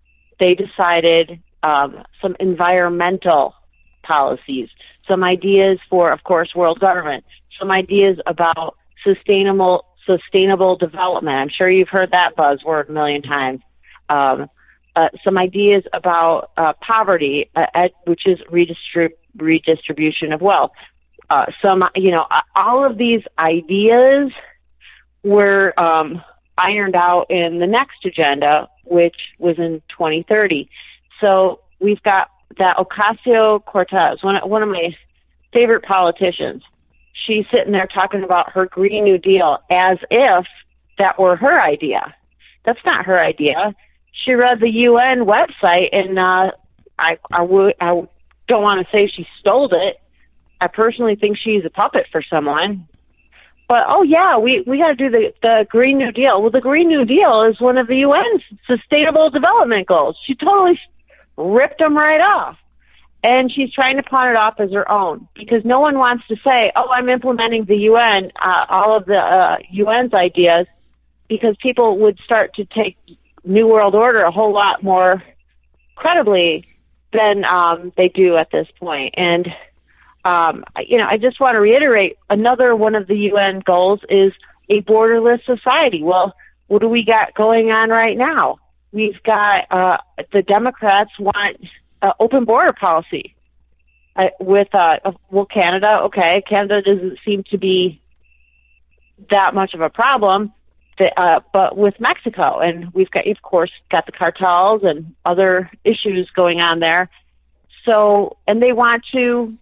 [0.41, 3.55] they decided um, some environmental
[4.03, 4.69] policies,
[5.09, 7.25] some ideas for, of course, world government,
[7.59, 11.37] some ideas about sustainable sustainable development.
[11.37, 13.61] I'm sure you've heard that buzzword a million times.
[14.09, 14.49] Um,
[14.97, 20.73] uh, some ideas about uh, poverty, uh, at, which is redistrib- redistribution of wealth.
[21.31, 24.33] Uh, some, you know, all of these ideas
[25.23, 26.23] were um,
[26.57, 30.69] ironed out in the next agenda, which was in 2030.
[31.21, 34.97] So we've got that Ocasio Cortez, one one of my
[35.53, 36.63] favorite politicians.
[37.13, 40.47] She's sitting there talking about her Green New Deal as if
[40.99, 42.15] that were her idea.
[42.65, 43.75] That's not her idea.
[44.13, 46.53] She read the UN website, and uh,
[46.99, 48.03] I I would I
[48.47, 50.01] don't want to say she stole it.
[50.61, 52.89] I personally think she's a puppet for someone.
[53.69, 56.41] But oh yeah, we we got to do the the Green New Deal.
[56.41, 60.17] Well, the Green New Deal is one of the UN's Sustainable Development Goals.
[60.27, 60.81] She totally
[61.39, 62.57] ripped them right off.
[63.23, 66.37] And she's trying to pawn it off as her own because no one wants to
[66.47, 70.67] say, "Oh, I'm implementing the UN, uh, all of the uh, UN's ideas,"
[71.29, 72.97] because people would start to take
[73.43, 75.21] New World Order a whole lot more
[75.97, 76.69] credibly
[77.13, 79.15] than um, they do at this point.
[79.17, 79.49] And
[80.25, 84.33] um, you know, I just want to reiterate another one of the UN goals is
[84.69, 86.03] a borderless society.
[86.03, 86.35] Well,
[86.69, 88.59] what do we got going on right now?
[88.93, 89.99] We've got uh,
[90.33, 91.59] the Democrats want
[92.01, 93.35] uh, open border policy
[94.17, 94.99] uh, with uh,
[95.31, 96.01] well Canada.
[96.05, 98.01] Okay, Canada doesn't seem to be
[99.31, 100.53] that much of a problem,
[100.99, 105.71] that, uh, but with Mexico, and we've got of course got the cartels and other
[105.85, 107.11] issues going on there.
[107.87, 109.57] So, and they want to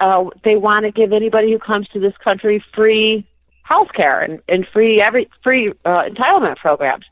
[0.00, 3.26] uh, they want to give anybody who comes to this country free
[3.62, 7.04] health care and, and free every free uh, entitlement programs.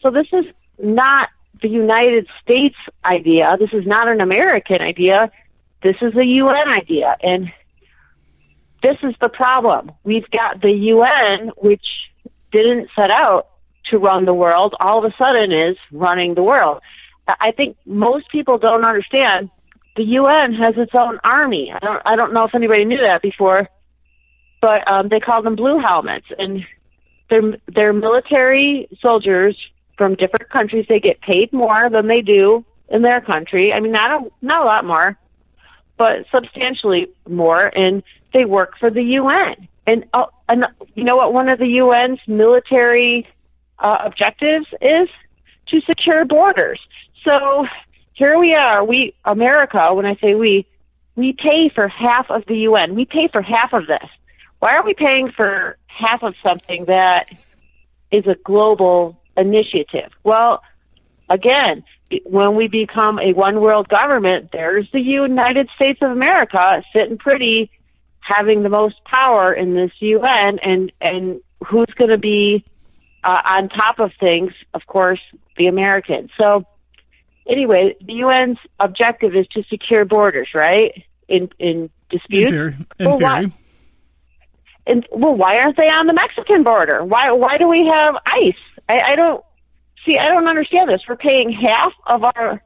[0.00, 0.44] So this is
[0.78, 1.28] not
[1.60, 3.56] the United States idea.
[3.58, 5.30] This is not an American idea.
[5.82, 7.16] This is a UN idea.
[7.22, 7.52] And
[8.82, 9.92] this is the problem.
[10.04, 11.86] We've got the UN, which
[12.52, 13.48] didn't set out
[13.90, 16.80] to run the world, all of a sudden is running the world.
[17.26, 19.50] I think most people don't understand
[19.96, 21.72] the UN has its own army.
[21.74, 23.68] I don't, I don't know if anybody knew that before,
[24.60, 26.64] but um, they call them blue helmets, and
[27.30, 29.56] they're they're military soldiers
[29.98, 30.86] from different countries.
[30.88, 33.74] They get paid more than they do in their country.
[33.74, 35.18] I mean, not a, not a lot more,
[35.98, 39.68] but substantially more, and they work for the UN.
[39.86, 41.34] And uh, and you know what?
[41.34, 43.26] One of the UN's military
[43.78, 45.08] uh, objectives is
[45.68, 46.80] to secure borders.
[47.26, 47.66] So
[48.14, 48.84] here we are.
[48.84, 49.94] We America.
[49.94, 50.66] When I say we,
[51.16, 52.94] we pay for half of the UN.
[52.94, 54.08] We pay for half of this.
[54.60, 57.26] Why are we paying for half of something that
[58.10, 60.10] is a global initiative.
[60.24, 60.62] Well,
[61.28, 61.84] again,
[62.24, 67.70] when we become a one world government, there's the United States of America sitting pretty,
[68.20, 72.64] having the most power in this UN, and and who's going to be
[73.24, 74.52] uh, on top of things?
[74.74, 75.20] Of course,
[75.56, 76.30] the Americans.
[76.40, 76.64] So,
[77.46, 81.04] anyway, the UN's objective is to secure borders, right?
[81.28, 82.46] In in dispute.
[82.46, 82.76] In theory.
[82.98, 83.52] In well, theory.
[84.86, 87.04] And, well, why aren't they on the Mexican border?
[87.04, 88.54] Why why do we have ICE?
[88.88, 89.44] I, I don't
[90.06, 90.18] see.
[90.18, 91.00] I don't understand this.
[91.08, 92.62] We're paying half of our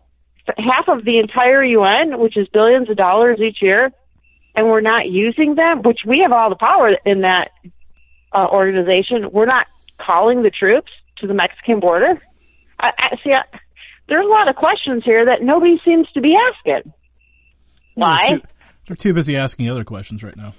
[0.58, 3.92] half of the entire UN, which is billions of dollars each year,
[4.54, 5.82] and we're not using them.
[5.82, 7.50] Which we have all the power in that
[8.32, 9.30] uh, organization.
[9.32, 9.66] We're not
[9.98, 12.20] calling the troops to the Mexican border.
[12.78, 13.32] I, I see.
[13.32, 13.42] I,
[14.08, 16.92] there's a lot of questions here that nobody seems to be asking.
[17.94, 18.28] Why?
[18.28, 18.46] They're too,
[18.87, 20.54] they're too busy asking other questions right now.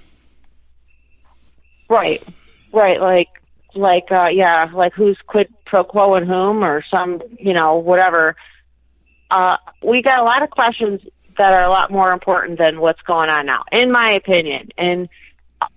[1.89, 2.23] Right,
[2.71, 2.99] right.
[2.99, 3.27] Like
[3.75, 8.35] like uh yeah, like who's quid pro quo and whom or some, you know, whatever.
[9.29, 11.01] Uh we got a lot of questions
[11.37, 14.69] that are a lot more important than what's going on now, in my opinion.
[14.77, 15.09] And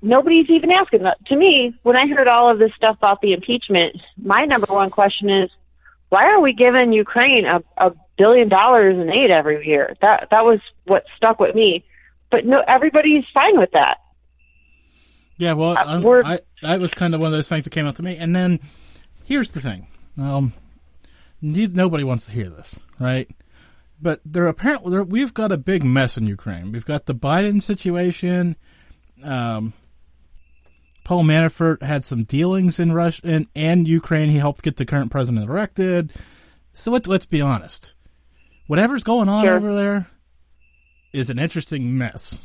[0.03, 1.25] nobody's even asking that.
[1.27, 4.91] To me, when I heard all of this stuff about the impeachment, my number one
[4.91, 5.51] question is,
[6.09, 9.97] why are we giving Ukraine a, a billion dollars in aid every year?
[10.01, 11.85] That that was what stuck with me.
[12.31, 13.99] But no, everybody's fine with that.
[15.39, 17.97] Yeah, well, uh, I, that was kind of one of those things that came out
[17.97, 18.17] to me.
[18.17, 18.61] And then
[19.25, 19.87] here's the thing.
[20.19, 20.53] Um,
[21.43, 23.29] nobody wants to hear this, right?
[24.01, 26.73] But there apparently there, we've got a big mess in Ukraine.
[26.73, 28.57] We've got the Biden situation.
[29.23, 29.73] Um,
[31.05, 34.29] Paul Manafort had some dealings in Russia and, and Ukraine.
[34.31, 36.13] He helped get the current president elected.
[36.73, 37.95] So let, let's be honest.
[38.67, 39.57] Whatever's going on Sure.
[39.57, 40.09] over there
[41.13, 42.39] is an interesting mess.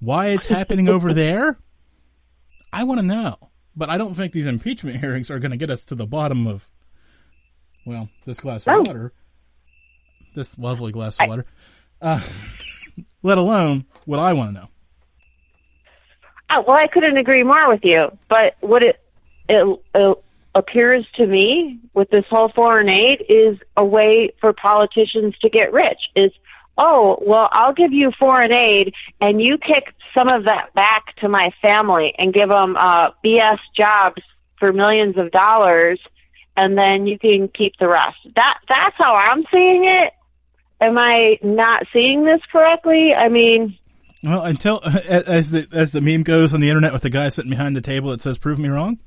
[0.00, 1.58] Why it's happening over there,
[2.72, 3.36] I want to know.
[3.76, 6.46] But I don't think these impeachment hearings are going to get us to the bottom
[6.46, 6.68] of,
[7.86, 8.80] well, this glass of Oh.
[8.82, 9.12] water,
[10.34, 11.44] this lovely glass of water,
[12.02, 12.20] uh,
[13.22, 14.68] let alone what I want to know.
[16.50, 18.08] Oh, well, I couldn't agree more with you.
[18.28, 18.98] But what it,
[19.48, 20.18] it, it
[20.54, 25.72] appears to me with this whole foreign aid is a way for politicians to get
[25.72, 25.98] rich.
[26.16, 26.32] Is
[26.78, 31.28] oh well, I'll give you foreign aid, and you kick some of that back to
[31.28, 34.22] my family and give them uh, BS jobs
[34.58, 36.00] for millions of dollars,
[36.56, 38.16] and then you can keep the rest.
[38.34, 40.12] That that's how I'm seeing it.
[40.80, 43.14] Am I not seeing this correctly?
[43.14, 43.76] I mean.
[44.22, 47.50] Well, until as the as the meme goes on the internet with the guy sitting
[47.50, 48.98] behind the table that says "Prove me wrong,"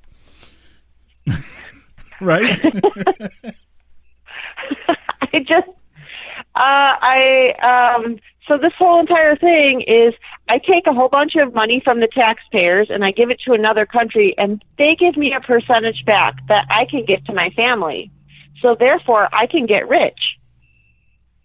[2.21, 2.59] right?
[5.33, 5.67] I just,
[6.55, 8.17] uh, I, um,
[8.49, 10.13] so this whole entire thing is
[10.51, 13.53] I take a whole bunch of money from the taxpayers and I give it to
[13.53, 17.51] another country and they give me a percentage back that I can give to my
[17.51, 18.11] family.
[18.61, 20.37] So therefore I can get rich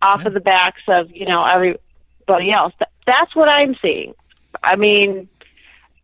[0.02, 2.74] off of the backs of, you know, everybody else.
[3.06, 4.14] That's what I'm seeing.
[4.60, 5.28] I mean,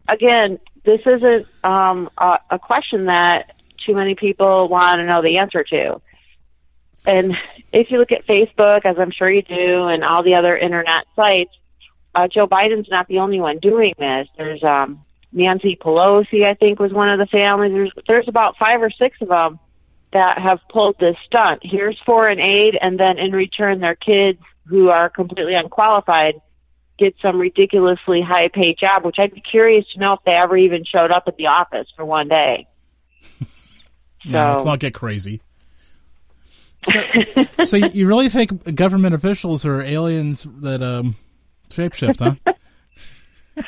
[0.06, 5.38] again, this isn't, um, a, a question that too many people want to know the
[5.38, 6.00] answer to.
[7.04, 7.34] And
[7.72, 11.06] if you look at Facebook, as I'm sure you do, and all the other internet
[11.16, 11.50] sites,
[12.14, 14.28] uh, Joe Biden's not the only one doing this.
[14.36, 17.72] There's um, Nancy Pelosi, I think, was one of the families.
[17.72, 19.58] There's there's about five or six of them
[20.12, 21.60] that have pulled this stunt.
[21.62, 26.34] Here's foreign aid, and then in return, their kids who are completely unqualified
[26.98, 29.04] get some ridiculously high paid job.
[29.04, 31.88] Which I'd be curious to know if they ever even showed up at the office
[31.96, 32.66] for one day.
[34.24, 35.40] Yeah, let's not get crazy.
[37.56, 41.16] So, so you really think government officials are aliens that um,
[41.72, 42.52] shapeshift, huh?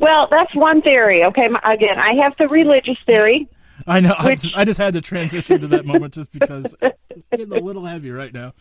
[0.00, 1.24] Well, that's one theory.
[1.24, 3.48] Okay, again, I have the religious theory.
[3.86, 4.14] I know.
[4.16, 6.76] I Which- just, I just had to transition to that moment just because
[7.10, 8.52] it's getting a little heavy right now.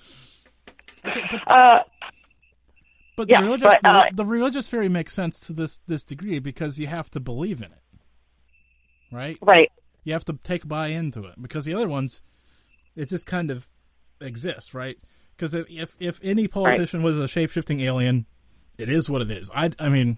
[1.48, 1.80] Uh,
[3.18, 6.04] But Yeah, the religious, but, uh, the, the religious theory makes sense to this this
[6.04, 7.84] degree because you have to believe in it,
[9.12, 9.38] right?
[9.42, 9.72] right.
[10.04, 12.22] You have to take buy into it because the other ones,
[12.96, 13.70] it just kind of
[14.22, 14.98] exists, right?
[15.36, 18.26] Because if, if if any politician was a shape shifting alien,
[18.78, 19.50] it is what it is.
[19.54, 20.18] I I mean,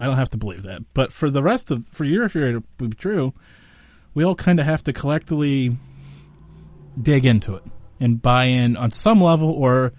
[0.00, 2.60] I don't have to believe that, but for the rest of for your theory to
[2.78, 3.32] be true,
[4.14, 5.76] we all kind of have to collectively
[7.00, 7.64] dig into it
[8.00, 9.92] and buy in on some level or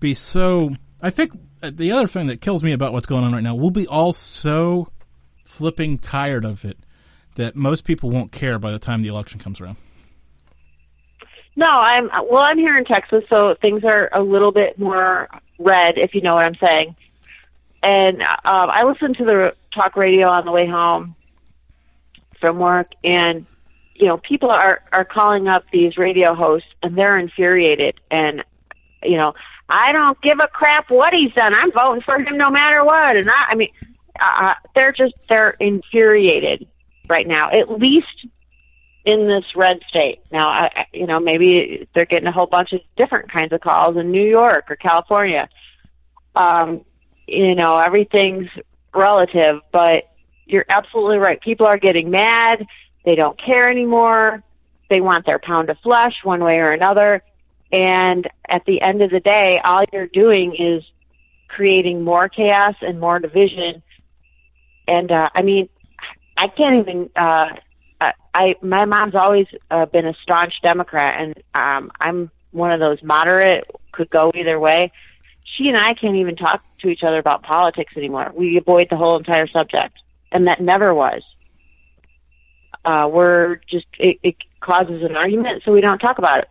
[0.00, 0.70] be so.
[1.02, 1.32] I think
[1.62, 3.86] uh, the other thing that kills me about what's going on right now, we'll be
[3.86, 4.88] all so
[5.44, 6.78] flipping tired of it
[7.36, 9.76] that most people won't care by the time the election comes around.
[11.56, 12.44] No, I'm well.
[12.44, 16.34] I'm here in Texas, so things are a little bit more red, if you know
[16.34, 16.96] what I'm saying.
[17.82, 21.14] And um, I listened to the talk radio on the way home
[22.40, 23.46] from work, and
[23.94, 28.00] you know, people are are calling up these radio hosts, and they're infuriated.
[28.10, 28.44] And
[29.02, 29.34] you know,
[29.68, 31.54] I don't give a crap what he's done.
[31.54, 33.16] I'm voting for him no matter what.
[33.16, 33.70] And I, I mean,
[34.20, 36.66] uh, they're just they're infuriated
[37.08, 37.50] right now.
[37.50, 38.26] At least
[39.08, 40.20] in this red state.
[40.30, 43.96] Now, I, you know, maybe they're getting a whole bunch of different kinds of calls
[43.96, 45.48] in New York or California.
[46.36, 46.84] Um,
[47.26, 48.50] you know, everything's
[48.94, 50.10] relative, but
[50.44, 51.40] you're absolutely right.
[51.40, 52.66] People are getting mad.
[53.06, 54.42] They don't care anymore.
[54.90, 57.22] They want their pound of flesh one way or another.
[57.72, 60.84] And at the end of the day, all you're doing is
[61.48, 63.82] creating more chaos and more division.
[64.86, 65.70] And, uh, I mean,
[66.36, 67.48] I can't even, uh,
[68.00, 73.02] I, my mom's always uh, been a staunch Democrat, and um, I'm one of those
[73.02, 74.92] moderate, could go either way.
[75.44, 78.30] She and I can't even talk to each other about politics anymore.
[78.34, 79.98] We avoid the whole entire subject,
[80.30, 81.22] and that never was.
[82.84, 86.48] Uh, we're just it, it causes an argument, so we don't talk about it.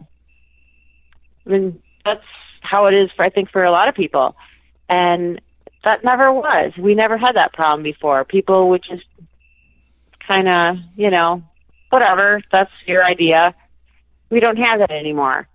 [1.46, 2.24] I mean, that's
[2.60, 4.36] how it is for I think for a lot of people,
[4.90, 5.40] and
[5.86, 6.74] that never was.
[6.78, 8.26] We never had that problem before.
[8.26, 9.06] People would just
[10.28, 11.44] kind of, you know,
[11.90, 13.56] whatever, that's your idea.
[14.30, 15.48] We don't have that anymore.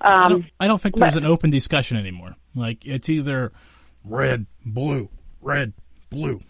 [0.00, 2.34] I Um, don't, I don't think there's but- an open discussion anymore.
[2.54, 3.52] Like it's either
[4.04, 5.08] red, blue,
[5.40, 5.72] red,
[6.10, 6.40] blue.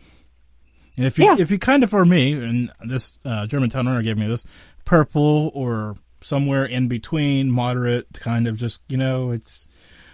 [0.96, 1.36] And if you Yeah.
[1.38, 4.44] if you kind of are me, and this uh, Germantown runner gave me this,
[4.84, 9.68] purple or somewhere in between, moderate, kind of just you know, it's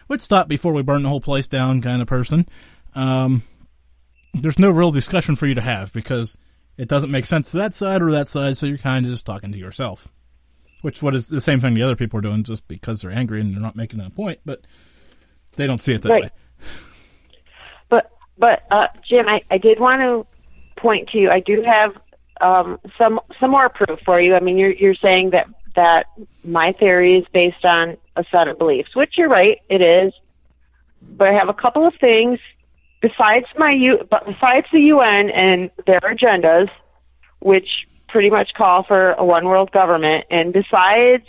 [0.09, 2.47] let's stop before we burn the whole place down kind of person.
[2.95, 3.43] Um,
[4.35, 6.37] there's no real discussion for you to have because
[6.77, 9.27] it doesn't make sense to that side or that side, so you're kind of just
[9.27, 10.09] talking to yourself.
[10.83, 13.41] Which what is the same thing the other people are doing just because they're angry
[13.41, 14.61] and they're not making that point, but
[15.57, 16.22] they don't see it that Right.
[16.25, 16.31] way.
[17.89, 20.27] But but uh, Jim, I, I did want to
[20.77, 21.31] point to you.
[21.31, 21.93] I do have
[22.41, 24.35] um, some some more proof for you.
[24.35, 25.47] I mean, you're you're saying that
[25.77, 26.07] that
[26.45, 30.12] my theory is based on a set of beliefs, which you're right, it is.
[31.03, 32.39] But I have a couple of things
[33.05, 36.71] besides my U, besides the UN and their agendas,
[37.41, 41.27] which pretty much call for a one world government, and besides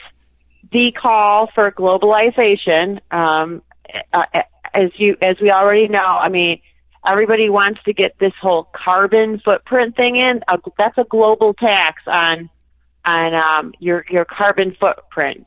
[0.71, 3.61] the call for globalization, um,
[4.13, 4.23] uh,
[4.73, 6.61] as you as we already know, I mean,
[7.05, 10.43] everybody wants to get this whole carbon footprint thing in.
[10.77, 12.49] That's a global tax on
[13.03, 15.45] on um, your your carbon footprint.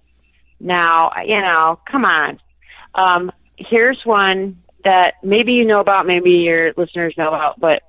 [0.60, 2.38] Now, you know, come on.
[2.94, 7.82] Um, here's one that maybe you know about, maybe your listeners know about, but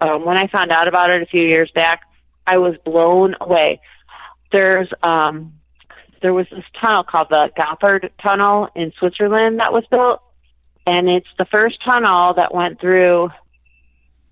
[0.00, 2.02] um, when I found out about it a few years back,
[2.46, 3.80] I was blown away.
[4.52, 5.54] There's um,
[6.22, 10.20] there was this tunnel called the Gotthard Tunnel in Switzerland that was built,
[10.86, 13.30] and it's the first tunnel that went through.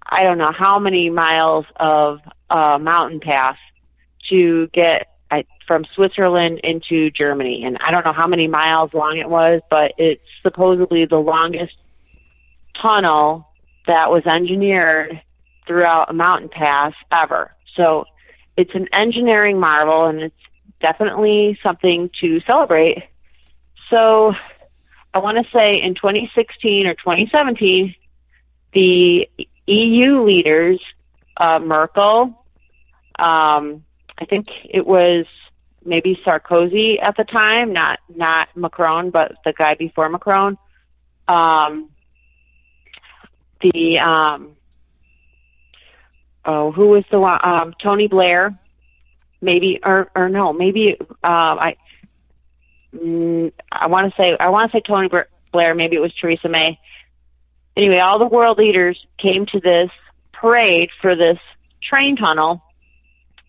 [0.07, 3.57] I don't know how many miles of uh, mountain pass
[4.31, 5.09] to get
[5.67, 9.93] from Switzerland into Germany, and I don't know how many miles long it was, but
[9.99, 11.75] it's supposedly the longest
[12.81, 13.49] tunnel
[13.87, 15.21] that was engineered
[15.67, 17.55] throughout a mountain pass ever.
[17.77, 18.05] So
[18.57, 20.35] it's an engineering marvel, and it's
[20.81, 23.05] definitely something to celebrate.
[23.91, 24.33] So
[25.13, 27.95] I want to say in 2016 or 2017,
[28.73, 29.29] the
[29.67, 30.81] EU leaders,
[31.37, 32.45] uh, Merkel,
[33.19, 33.85] um,
[34.19, 35.27] I think it was
[35.85, 40.59] maybe Sarkozy at the time, not not Macron, but the guy before Macron.
[41.29, 41.91] Um,
[43.73, 44.57] the um,
[46.45, 47.39] oh, who was the one?
[47.43, 48.59] Um, Tony Blair,
[49.41, 51.77] maybe or or no, maybe uh, I.
[52.95, 55.09] Mm, I want to say I want to say Tony
[55.53, 55.75] Blair.
[55.75, 56.79] Maybe it was Theresa May.
[57.77, 59.91] Anyway, all the world leaders came to this
[60.33, 61.39] parade for this
[61.83, 62.63] train tunnel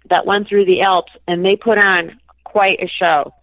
[0.09, 3.33] that went through the Alps, and they put on quite a show.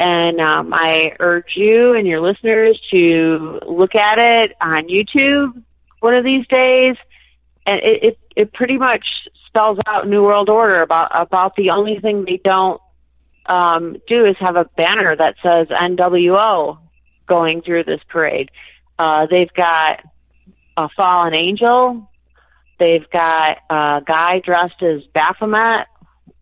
[0.00, 5.62] And um, I urge you and your listeners to look at it on YouTube
[6.00, 6.96] one of these days.
[7.66, 9.06] And it, it, it pretty much
[9.46, 12.80] spells out New World Order about about the only thing they don't
[13.46, 16.78] um, do is have a banner that says NWO
[17.26, 18.50] going through this parade.
[18.98, 20.00] Uh, they've got
[20.76, 22.08] a fallen angel.
[22.78, 25.86] They've got a guy dressed as Baphomet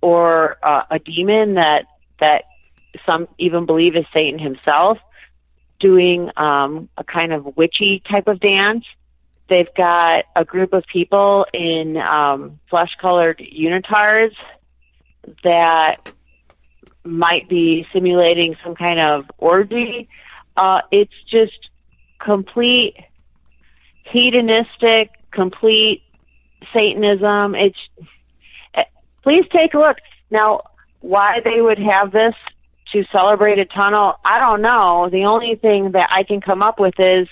[0.00, 1.86] or uh, a demon that
[2.20, 2.44] that
[3.06, 4.98] some even believe is Satan himself
[5.80, 8.84] doing um, a kind of witchy type of dance.
[9.48, 14.34] They've got a group of people in um, flesh-colored unitards
[15.42, 16.12] that
[17.04, 20.08] might be simulating some kind of orgy.
[20.56, 21.70] Uh, it's just
[22.18, 22.96] complete
[24.04, 26.02] hedonistic, complete
[26.74, 27.54] Satanism.
[27.54, 27.78] It's
[28.74, 28.84] eh,
[29.22, 29.96] please take a look
[30.30, 30.62] now.
[31.00, 32.34] Why they would have this
[32.92, 35.08] to celebrate a tunnel, I don't know.
[35.10, 37.28] The only thing that I can come up with is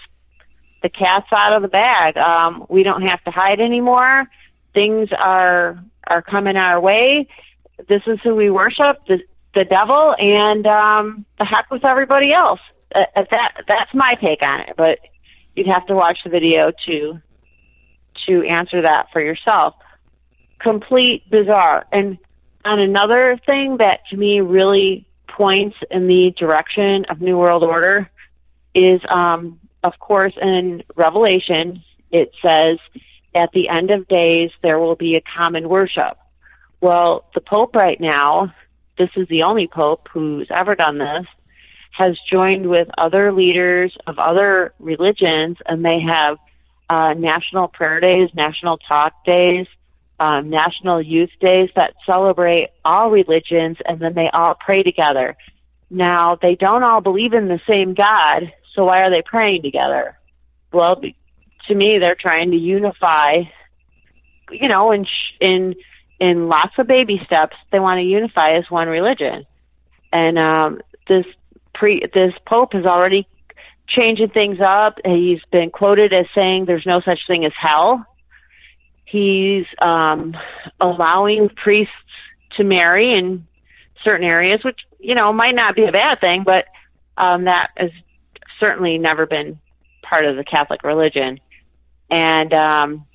[0.83, 2.16] the cat's out of the bag.
[2.16, 4.24] Um, we don't have to hide anymore.
[4.74, 7.29] Things are are coming our way.
[7.89, 9.18] This is who we worship, the,
[9.55, 12.61] the devil, and um, the heck with everybody else.
[12.95, 14.74] Uh, that that's my take on it.
[14.77, 15.01] But
[15.55, 17.20] you'd have to watch the video to
[18.27, 19.74] to answer that for yourself.
[20.59, 21.87] Complete bizarre.
[21.93, 22.18] And
[22.64, 28.11] on another thing that to me really points in the direction of New World Order
[28.74, 32.78] is, um, of course, in Revelation, it says,
[33.34, 36.18] at the end of days, there will be a common worship.
[36.80, 38.53] Well, the Pope right now,
[38.99, 41.26] this is the only Pope who's ever done this,
[41.93, 46.39] has joined with other leaders of other religions, and they have
[46.91, 49.66] uh, national prayer days, national talk days,
[50.18, 55.37] um, national youth days that celebrate all religions, and then they all pray together.
[55.91, 60.16] Now, they don't all believe in the same God, so why are they praying together?
[60.72, 61.01] Well,
[61.68, 63.43] to me, they're trying to unify,
[64.51, 65.07] you know, in
[65.41, 65.74] in
[66.20, 67.57] in lots of baby steps.
[67.72, 69.47] They want to unify as one religion,
[70.12, 71.27] and um, this
[71.74, 73.27] pre this pope is already
[73.89, 74.99] changing things up.
[75.05, 78.05] He's been quoted as saying there's no such thing as hell.
[79.05, 80.37] He's um,
[80.81, 81.93] allowing priests
[82.59, 83.47] to marry in
[84.05, 86.66] certain areas, which you know, might not be a bad thing, but
[87.16, 87.91] um, that has
[88.61, 89.59] certainly never been
[90.02, 91.40] part of the Catholic religion.
[92.11, 93.07] And um,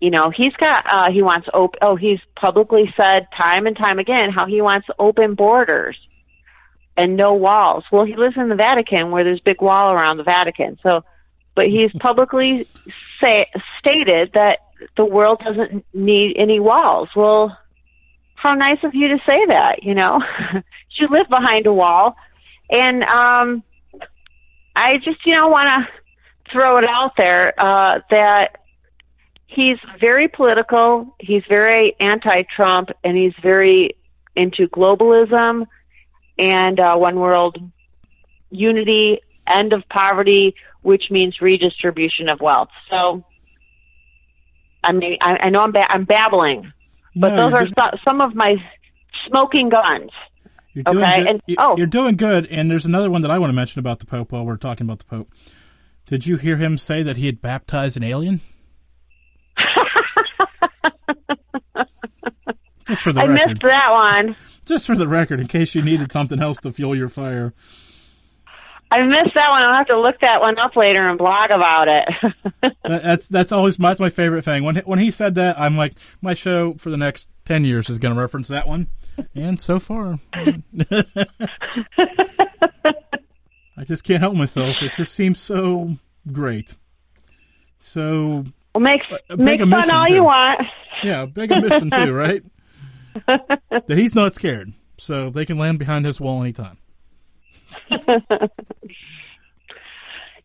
[0.00, 3.98] you know, he's got uh, he wants op- oh he's publicly said time and time
[3.98, 5.96] again how he wants open borders
[6.96, 7.84] and no walls.
[7.92, 10.78] Well, he lives in the Vatican where there's a big wall around the Vatican.
[10.82, 11.04] So,
[11.54, 12.66] but he's publicly
[13.22, 13.46] say
[13.78, 14.60] stated that
[14.96, 17.08] the world doesn't need any walls.
[17.14, 17.56] Well,
[18.34, 20.18] how nice of you to say that, you know.
[20.98, 22.16] you live behind a wall.
[22.70, 23.62] And um
[24.76, 25.88] I just, you know, want to
[26.52, 28.58] throw it out there uh that
[29.46, 33.96] he's very political, he's very anti-Trump and he's very
[34.36, 35.66] into globalism
[36.38, 37.58] and uh one world
[38.50, 42.68] unity, end of poverty, which means redistribution of wealth.
[42.90, 43.24] So
[44.84, 46.72] I mean, I, I know I'm ba- I'm babbling,
[47.16, 48.56] but No, those are so- some of my
[49.26, 50.10] smoking guns.
[50.76, 51.28] You're doing Okay, good.
[51.30, 51.74] and- oh.
[51.78, 52.46] you're doing good.
[52.46, 54.86] And there's another one that I want to mention about the Pope while we're talking
[54.86, 55.32] about the Pope.
[56.06, 58.40] Did you hear him say that he had baptized an alien?
[62.86, 63.48] Just for the I record.
[63.48, 64.36] missed that one.
[64.64, 67.52] Just for the record, in case you needed something else to fuel your fire.
[68.92, 69.62] I missed that one.
[69.62, 72.04] I'll have to look that one up later and blog about it.
[72.88, 74.62] That, that's that's always my, that's my favorite thing.
[74.62, 77.98] When when he said that, I'm like, my show for the next ten years is
[77.98, 78.86] going to reference that one,
[79.34, 80.18] and so far,
[83.76, 84.82] I just can't help myself.
[84.82, 85.96] It just seems so
[86.32, 86.74] great.
[87.80, 88.44] So
[88.74, 89.00] well, make
[89.30, 90.14] A make fun all too.
[90.14, 90.60] you want.
[91.02, 92.42] yeah, big admission too, right?
[93.26, 96.78] that he's not scared, so they can land behind his wall anytime.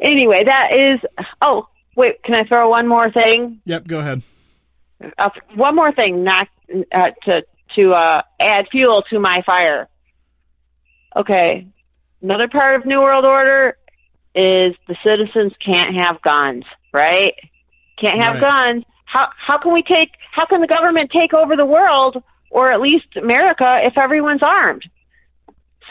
[0.03, 0.99] Anyway, that is.
[1.43, 2.23] Oh, wait.
[2.23, 3.61] Can I throw one more thing?
[3.65, 4.23] Yep, go ahead.
[5.19, 6.47] Uh, one more thing, not
[6.91, 7.43] uh, to
[7.75, 9.87] to uh, add fuel to my fire.
[11.15, 11.67] Okay,
[12.21, 13.77] another part of New World Order
[14.33, 16.63] is the citizens can't have guns,
[16.93, 17.33] right?
[17.99, 18.41] Can't have Right.
[18.73, 18.85] guns.
[19.05, 20.11] How how can we take?
[20.31, 24.83] How can the government take over the world, or at least America, if everyone's armed?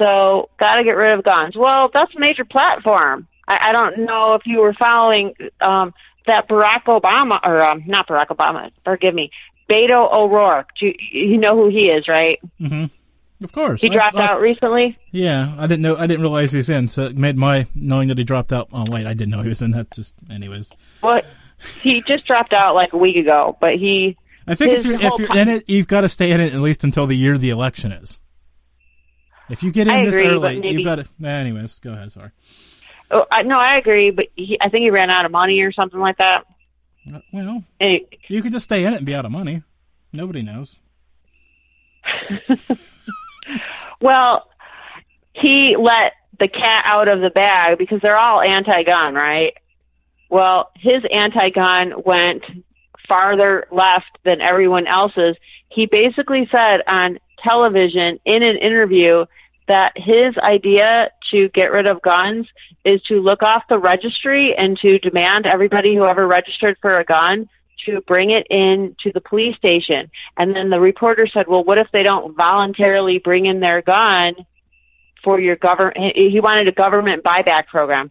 [0.01, 1.55] So, got to get rid of guns.
[1.55, 3.29] Well, that's a major platform.
[3.47, 5.93] I, I don't know if you were following um,
[6.27, 9.31] that Barack Obama, or um, not Barack Obama, forgive me,
[9.71, 10.69] Beto O'Rourke.
[10.79, 12.39] Do you, you know who he is, right?
[12.61, 12.85] Mm-hmm.
[13.45, 14.99] Of course, He I- dropped I- out recently.
[15.13, 15.97] Yeah, I didn't know.
[15.97, 16.89] I didn't realize he's in.
[16.89, 18.69] So it made my knowing that he dropped out.
[18.73, 19.71] Oh wait, I didn't know he was in.
[19.71, 20.71] That just, anyways.
[21.03, 21.23] Well,
[21.83, 24.17] he just dropped out like a week ago, but he
[24.47, 26.61] I think if you're if you're in it, you've got to stay in it at
[26.61, 28.21] least until the year the election is.
[29.49, 31.27] If you get in I this agree, early, maybe- you've got to.
[31.27, 32.13] Anyways, go ahead.
[32.13, 32.31] Sorry.
[33.11, 35.73] Oh, I, no, I agree, but he, I think he ran out of money or
[35.73, 36.45] something like that.
[37.33, 39.63] Well, And he- you could just stay in it and be out of money.
[40.13, 40.77] Nobody knows.
[44.01, 44.49] well,
[45.33, 49.55] he let the cat out of the bag because they're all anti-gun, right?
[50.29, 52.45] Well, his anti-gun went
[53.09, 55.37] farther left than everyone else's.
[55.69, 59.25] He basically said on television in an interview
[59.67, 62.47] that his idea to get rid of guns
[62.85, 67.05] is to look off the registry and to demand everybody who ever registered for a
[67.05, 67.49] gun
[67.87, 70.11] to bring it in to the police station.
[70.37, 74.35] And then the reporter said, well, what if they don't voluntarily bring in their gun
[75.25, 76.17] for your government?
[76.17, 78.11] He wanted a government buyback program.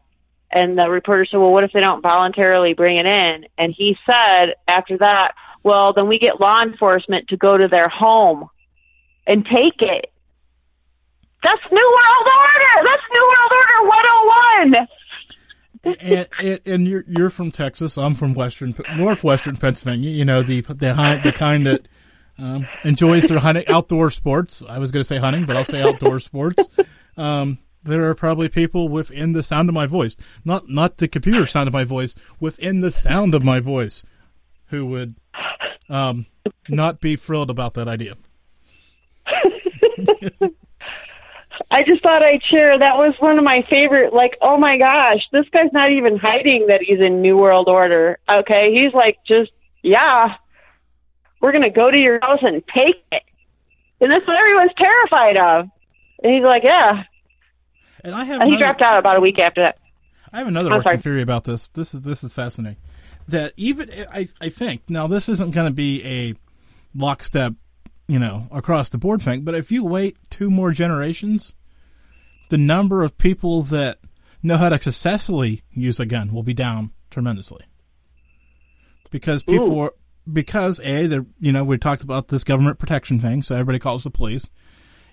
[0.51, 3.45] And the reporter said, well, what if they don't voluntarily bring it in?
[3.57, 7.89] And he said after that, well, then we get law enforcement to go to their
[7.89, 8.49] home
[9.27, 10.11] and take it.
[11.43, 12.89] That's New World Order!
[12.89, 13.51] That's New World
[14.73, 14.87] Order 101!
[15.83, 17.97] and, and, and you're you're from Texas.
[17.97, 20.09] I'm from western northwestern Pennsylvania.
[20.09, 21.87] You know the the the kind that
[22.37, 24.61] um, enjoys their hunting outdoor sports.
[24.67, 26.63] I was going to say hunting, but I'll say outdoor sports.
[27.17, 30.15] Um, there are probably people within the sound of my voice,
[30.45, 34.03] not not the computer sound of my voice, within the sound of my voice,
[34.67, 35.15] who would
[35.89, 36.25] um,
[36.67, 38.15] not be thrilled about that idea.
[41.69, 42.77] I just thought I'd share.
[42.77, 44.13] That was one of my favorite.
[44.13, 48.19] Like, oh my gosh, this guy's not even hiding that he's in New World Order.
[48.29, 49.51] Okay, he's like, just
[49.81, 50.35] yeah,
[51.41, 53.23] we're gonna go to your house and take it,
[54.01, 55.69] and that's what everyone's terrified of.
[56.23, 57.03] And he's like, yeah.
[58.03, 59.77] And I have And he dropped out about a week after that.
[60.31, 60.97] I have another I'm working sorry.
[60.99, 61.67] theory about this.
[61.73, 62.77] This is this is fascinating.
[63.27, 66.35] That even I I think now this isn't going to be a
[66.95, 67.53] lockstep,
[68.09, 69.41] you know, across the board thing.
[69.41, 71.53] But if you wait two more generations,
[72.49, 73.99] the number of people that
[74.41, 77.65] know how to successfully use a gun will be down tremendously.
[79.11, 79.79] Because people Ooh.
[79.79, 79.93] are
[80.31, 84.03] because a they you know we talked about this government protection thing, so everybody calls
[84.03, 84.49] the police,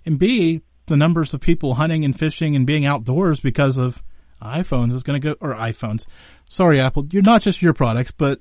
[0.07, 4.03] and b the numbers of people hunting and fishing and being outdoors because of
[4.41, 6.07] iPhones is going to go, or iPhones.
[6.49, 7.07] Sorry, Apple.
[7.11, 8.41] You're not just your products, but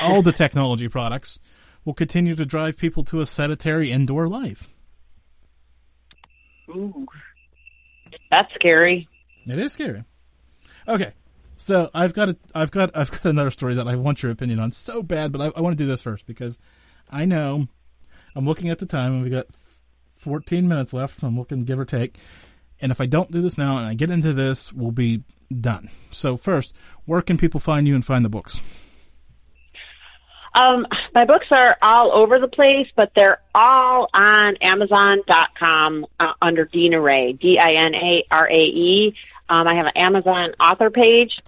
[0.00, 1.40] all the technology products
[1.90, 4.68] will continue to drive people to a sedentary indoor life.
[6.68, 7.04] Ooh.
[8.30, 9.08] That's scary.
[9.44, 10.04] It is scary.
[10.86, 11.12] Okay.
[11.56, 14.60] So I've got a, I've got, I've got another story that I want your opinion
[14.60, 16.60] on so bad, but I, I want to do this first because
[17.10, 17.66] I know
[18.36, 19.48] I'm looking at the time and we got
[20.18, 21.24] 14 minutes left.
[21.24, 22.18] I'm looking give or take.
[22.80, 25.90] And if I don't do this now and I get into this, we'll be done.
[26.12, 26.72] So first,
[27.04, 28.60] where can people find you and find the books?
[30.54, 36.64] Um, my books are all over the place, but they're all on Amazon.com uh, under
[36.64, 39.14] Dina Rae, D-I-N-A-R-A-E.
[39.48, 41.38] Um, I have an Amazon author page.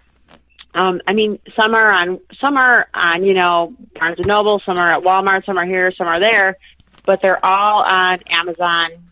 [0.75, 4.79] Um, I mean, some are on, some are on, you know, Barnes and Noble, some
[4.79, 6.57] are at Walmart, some are here, some are there,
[7.05, 9.11] but they're all on Amazon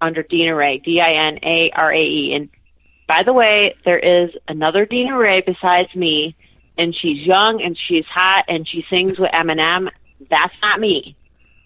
[0.00, 2.34] under Dina Rae, D-I-N-A-R-A-E.
[2.34, 2.48] And
[3.08, 6.36] by the way, there is another Dina Rae besides me
[6.78, 9.90] and she's young and she's hot and she sings with Eminem.
[10.30, 11.16] That's not me.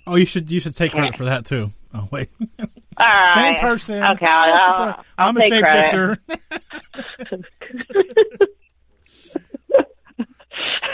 [0.07, 1.73] Oh, you should you should take credit for that too.
[1.95, 2.67] Oh wait, All
[2.99, 3.35] right.
[3.35, 4.03] same person.
[4.03, 6.19] Okay, I'll, I'll, I'll I'm a take shapeshifter.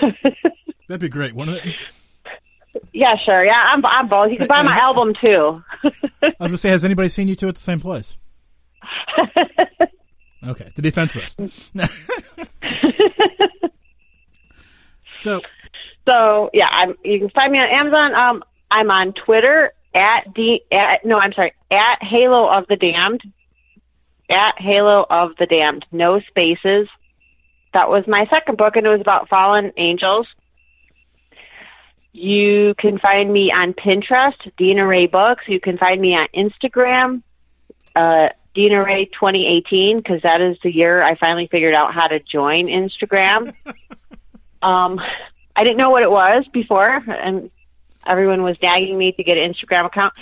[0.89, 1.75] That'd be great, wouldn't it?
[2.93, 3.45] yeah, sure.
[3.45, 4.31] Yeah, I'm I'm both.
[4.31, 5.63] You can buy my album too.
[5.85, 5.89] I
[6.41, 8.17] was gonna say, has anybody seen you two at the same place?
[10.47, 11.41] Okay, the defense list.
[15.19, 15.41] so,
[16.09, 16.95] so yeah, I'm.
[17.05, 18.15] You can find me on Amazon.
[18.15, 23.23] Um, I'm on Twitter at d at no, I'm sorry at Halo of the Damned.
[24.31, 26.89] At Halo of the Damned, no spaces.
[27.73, 30.27] That was my second book, and it was about fallen angels.
[32.13, 35.45] You can find me on Pinterest, Dina Rae Books.
[35.47, 37.23] You can find me on Instagram,
[37.95, 42.19] uh, Dina Rae 2018, because that is the year I finally figured out how to
[42.19, 43.55] join Instagram.
[44.63, 45.01] um,
[45.55, 47.51] I didn't know what it was before, and
[48.07, 50.15] everyone was nagging me to get an Instagram account.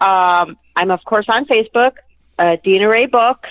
[0.00, 1.92] Um, I'm of course on Facebook,
[2.38, 3.48] uh, Dina Rae Books.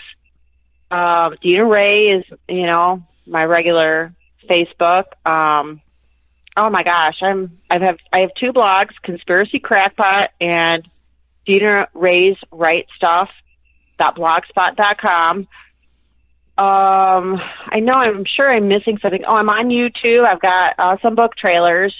[0.91, 4.13] Um, Dina Rae is, you know, my regular
[4.47, 5.05] Facebook.
[5.25, 5.81] Um,
[6.55, 10.87] oh my gosh, I'm I have I have two blogs, Conspiracy Crackpot and
[11.45, 13.29] Dina Rae's Right Stuff
[13.97, 15.47] dot blogspot dot com.
[16.57, 17.37] Um,
[17.67, 19.23] I know I'm sure I'm missing something.
[19.27, 20.25] Oh, I'm on YouTube.
[20.25, 21.93] I've got uh, some book trailers,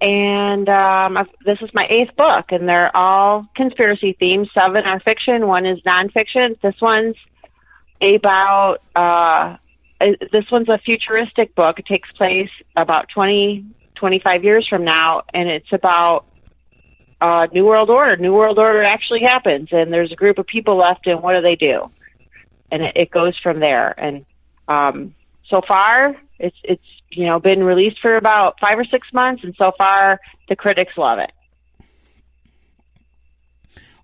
[0.00, 4.48] and um, I've, this is my eighth book, and they're all conspiracy themes.
[4.56, 5.46] Seven are fiction.
[5.46, 6.58] One is nonfiction.
[6.62, 7.16] This one's
[8.00, 9.56] about uh,
[10.32, 11.78] this one's a futuristic book.
[11.78, 16.24] It takes place about 20, 25 years from now, and it's about
[17.20, 18.16] uh, New World Order.
[18.16, 21.42] New World Order actually happens, and there's a group of people left, and what do
[21.42, 21.90] they do?
[22.72, 23.94] And it, it goes from there.
[23.96, 24.24] And
[24.66, 25.14] um,
[25.48, 29.54] so far, it's it's you know been released for about five or six months, and
[29.56, 30.18] so far
[30.48, 31.30] the critics love it.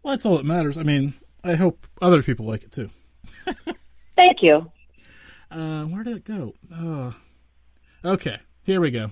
[0.03, 0.79] well, that's all that matters.
[0.79, 2.91] I mean, I hope other people like it too.
[4.17, 4.71] Thank you.
[5.51, 6.55] Uh, where did it go?
[6.75, 7.15] Oh.
[8.05, 9.11] Okay, here we go.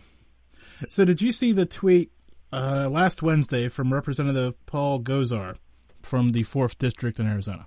[0.88, 2.12] So, did you see the tweet
[2.52, 5.56] uh, last Wednesday from Representative Paul Gosar
[6.02, 7.66] from the 4th District in Arizona?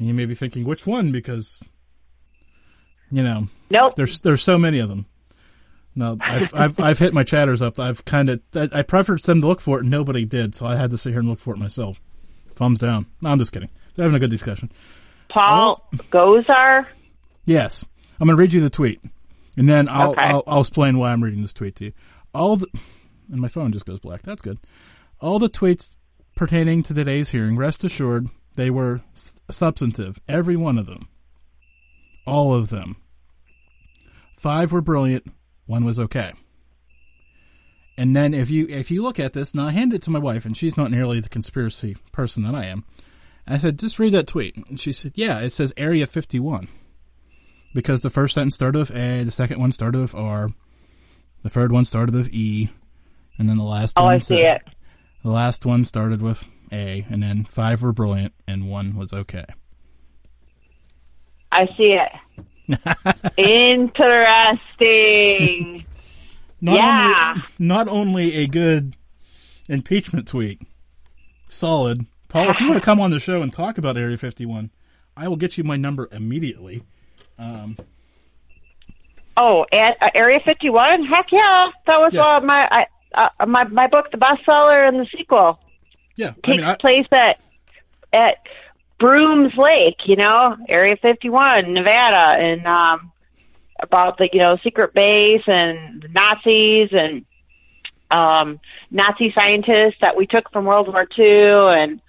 [0.00, 1.12] And you may be thinking, which one?
[1.12, 1.62] Because,
[3.12, 3.94] you know, Nope.
[3.96, 5.06] there's there's so many of them.
[5.94, 7.78] No, I've I've, I've hit my chatters up.
[7.78, 10.66] I've kind of I, I preferred them to look for it, and nobody did, so
[10.66, 12.00] I had to sit here and look for it myself.
[12.54, 13.06] Thumbs down.
[13.20, 13.68] No, I'm just kidding.
[13.94, 14.72] They're having a good discussion.
[15.28, 16.86] Paul Gosar.
[17.44, 17.84] Yes,
[18.18, 19.00] I'm going to read you the tweet,
[19.56, 20.22] and then I'll, Okay.
[20.22, 21.92] I'll I'll explain why I'm reading this tweet to you.
[22.34, 22.66] All the
[23.30, 24.22] and my phone just goes black.
[24.22, 24.58] That's good.
[25.20, 25.90] All the tweets
[26.36, 30.20] pertaining to today's hearing, rest assured, they were s- substantive.
[30.28, 31.08] Every one of them,
[32.26, 32.96] all of them.
[34.36, 35.26] Five were brilliant.
[35.66, 36.32] One was okay.
[37.96, 40.18] And then if you if you look at this, now I hand it to my
[40.18, 42.84] wife, and she's not nearly the conspiracy person that I am.
[43.46, 44.56] I said, just read that tweet.
[44.68, 46.68] And she said, yeah, it says Area 51.
[47.74, 50.50] Because the first sentence started with A, the second one started with R,
[51.42, 52.70] the third one started with E,
[53.38, 54.74] and then the last Oh, one I see said- it.
[55.24, 59.44] The last one started with A, and then five were brilliant, and one was okay.
[61.52, 62.10] I see it.
[64.50, 65.84] Interesting.
[66.60, 67.30] Not Yeah.
[67.34, 68.94] Only, not only a good
[69.68, 70.60] impeachment tweet,
[71.48, 72.06] solid.
[72.28, 74.70] Paul, if you want to come on the show and talk about Area 51,
[75.16, 76.82] I will get you my number immediately.
[77.38, 77.76] Um,
[79.36, 81.04] Oh, at uh, Area 51?
[81.06, 81.68] Heck yeah.
[81.86, 82.22] That was Yeah.
[82.36, 85.58] uh, my, I, uh, my my book, the bestseller, and the sequel
[86.20, 87.40] Yeah, I takes mean, I, place at
[88.12, 88.36] at
[88.98, 93.10] Grooms Lake, you know, Area 51, Nevada, and um,
[93.80, 97.24] about the you know secret base and the Nazis and
[98.10, 98.60] um,
[98.90, 102.02] Nazi scientists that we took from World War II, and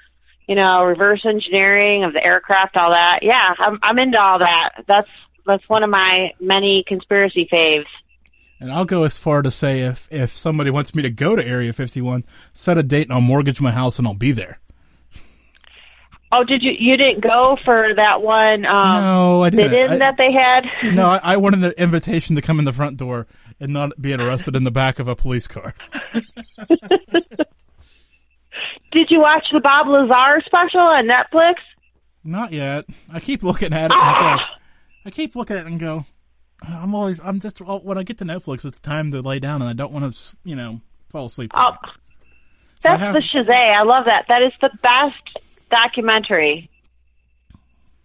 [0.45, 3.19] you know reverse engineering of the aircraft, all that.
[3.21, 4.83] Yeah, I'm I'm into all that.
[4.87, 5.09] That's
[5.45, 7.85] that's one of my many conspiracy faves.
[8.61, 11.45] And I'll go as far to say if if somebody wants me to go to
[11.45, 14.59] Area 51, set a date and I'll mortgage my house and I'll be there.
[16.31, 18.65] Oh, did you you didn't go for that one?
[18.65, 19.73] Um, No, I didn't.
[19.91, 20.63] I- that they had.
[20.93, 23.27] No, I, I wanted the invitation to come in the front door
[23.59, 25.73] and not being arrested in the back of a police car.
[28.91, 31.55] Did you watch the Bob Lazar special on Netflix?
[32.23, 32.85] Not yet.
[33.11, 33.93] I keep looking at it.
[33.93, 34.43] And I, go,
[35.05, 36.05] I keep looking at it and go.
[36.61, 37.19] I'm always.
[37.19, 39.91] I'm just when I get to Netflix, it's time to lay down, and I don't
[39.91, 41.51] want to, you know, fall asleep.
[41.53, 41.71] Oh,
[42.79, 43.51] So that's have- the Shazay.
[43.75, 44.25] I love that.
[44.29, 46.69] That is the best documentary.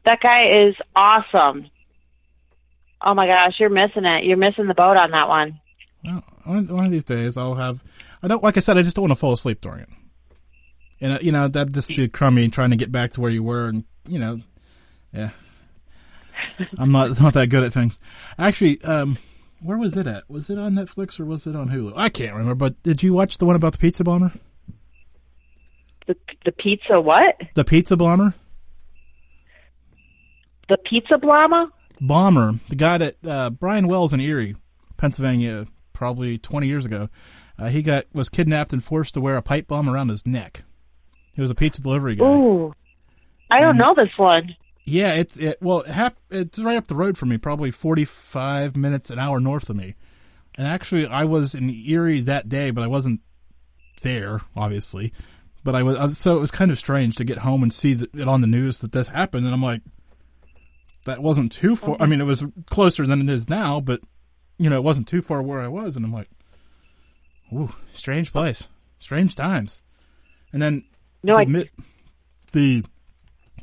[0.05, 1.69] That guy is awesome.
[3.03, 4.25] Oh my gosh, you're missing it.
[4.25, 5.61] You're missing the boat on that one.
[6.05, 7.83] Well, one, one of these days, I'll have.
[8.23, 8.79] I don't like I said.
[8.79, 9.89] I just don't want to fall asleep during it.
[11.01, 13.43] And uh, you know that'd just be crummy trying to get back to where you
[13.43, 14.41] were, and you know,
[15.13, 15.31] yeah.
[16.79, 17.99] I'm not not that good at things.
[18.39, 19.19] Actually, um,
[19.61, 20.29] where was it at?
[20.29, 21.93] Was it on Netflix or was it on Hulu?
[21.97, 22.55] I can't remember.
[22.55, 24.33] But did you watch the one about the pizza bomber?
[26.07, 27.37] The the pizza what?
[27.55, 28.35] The pizza bomber,
[30.69, 31.71] The pizza blama?
[32.01, 34.55] bomber, the guy that uh, Brian Wells in Erie,
[34.97, 37.09] Pennsylvania, probably 20 years ago.
[37.59, 40.63] Uh, he got was kidnapped and forced to wear a pipe bomb around his neck.
[41.33, 42.25] He was a pizza delivery guy.
[42.25, 42.73] Ooh,
[43.51, 44.55] I don't know this one.
[44.87, 45.59] Yeah, it's it.
[45.61, 49.41] Well, it hap- it's right up the road from me, probably forty-five minutes an hour
[49.41, 49.97] north of me.
[50.57, 53.21] And actually, I was in Erie that day, but I wasn't
[54.03, 55.13] there, obviously.
[55.65, 58.29] But I was, so it was kind of strange to get home and see it
[58.29, 59.83] on the news that this happened, and I'm like,
[61.05, 61.97] that wasn't too far.
[61.97, 62.11] I mm-hmm.
[62.11, 64.01] mean, it was closer than it is now, but
[64.59, 66.31] you know, it wasn't too far where I was, and I'm like,
[67.53, 68.69] ooh, strange place,
[69.01, 69.83] strange times.
[70.53, 70.85] And then
[71.25, 71.65] No, the, I
[72.53, 72.85] the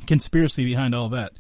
[0.08, 1.34] conspiracy behind all that.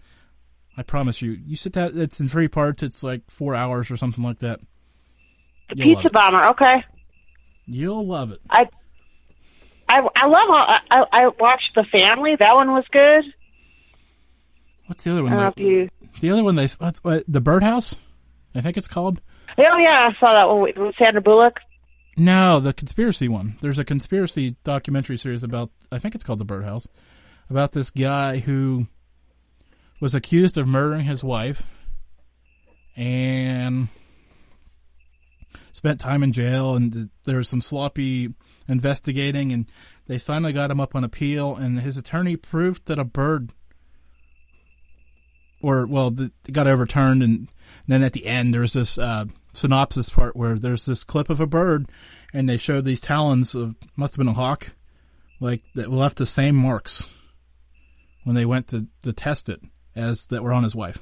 [0.75, 1.91] I promise you, you sit down.
[1.99, 2.81] It's in three parts.
[2.83, 4.59] It's like four hours or something like that.
[5.69, 6.45] the You'll pizza bomber.
[6.49, 6.83] Okay,
[7.65, 8.39] You'll love it.
[8.49, 8.67] I
[9.87, 12.35] I I love All, I, I I watched the family.
[12.37, 13.23] That one was good.
[14.87, 15.37] What's the other I one?
[15.37, 15.89] know if you.
[16.19, 17.95] the other one they what, the birdhouse.
[18.55, 19.21] I think it's called.
[19.57, 21.59] Oh yeah, I saw that one with Sandra Bullock.
[22.17, 23.57] No, the conspiracy one.
[23.61, 25.71] There's a conspiracy documentary series about.
[25.91, 26.87] I think it's called the birdhouse,
[27.53, 28.87] about this guy who
[30.01, 31.67] was accused of murdering his wife
[32.95, 33.89] and
[35.71, 38.33] spent time in jail and there was some sloppy
[38.67, 39.69] investigating and
[40.07, 43.51] they finally got him up on appeal and his attorney proved that a bird
[45.61, 47.49] or well the, got overturned and
[47.85, 51.45] then at the end there's this uh, synopsis part where there's this clip of a
[51.45, 51.87] bird
[52.33, 54.71] and they showed these talons of must have been a hawk
[55.39, 57.07] like that left the same marks
[58.23, 59.61] when they went to, to test it
[59.95, 60.99] as that were on his wife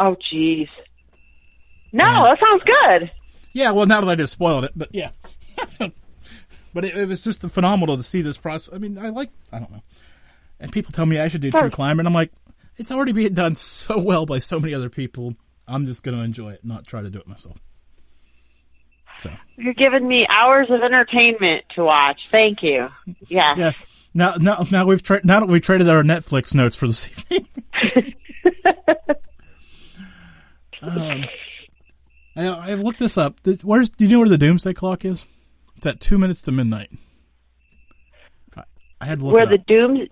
[0.00, 0.68] Oh jeez.
[1.92, 2.22] No, Yeah.
[2.34, 3.10] that sounds good.
[3.52, 5.10] Yeah, well, now that I just spoiled it, but yeah.
[5.78, 8.72] but it, it was just phenomenal to see this process.
[8.72, 9.82] I mean, I like, I don't know.
[10.60, 12.30] And people tell me I should do true crime, and I'm like,
[12.76, 15.34] it's already being done so well by so many other people.
[15.66, 17.56] I'm just going to enjoy it, not try to do it myself.
[19.18, 22.20] So, You're giving me hours of entertainment to watch.
[22.30, 22.88] Thank you.
[23.26, 23.58] Yes.
[23.58, 23.72] yeah.
[24.18, 27.46] Now, now, now we've tra- now that we've traded our Netflix notes for this evening.
[30.82, 31.24] um,
[32.34, 33.40] I, I looked this up.
[33.44, 35.24] Did- Where's do you know where the doomsday clock is?
[35.76, 36.90] It's at two minutes to midnight.
[38.56, 38.64] I,
[39.00, 40.08] I had to look Where it the doom?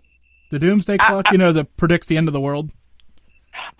[0.53, 2.71] the doomsday clock, you know, that predicts the end of the world.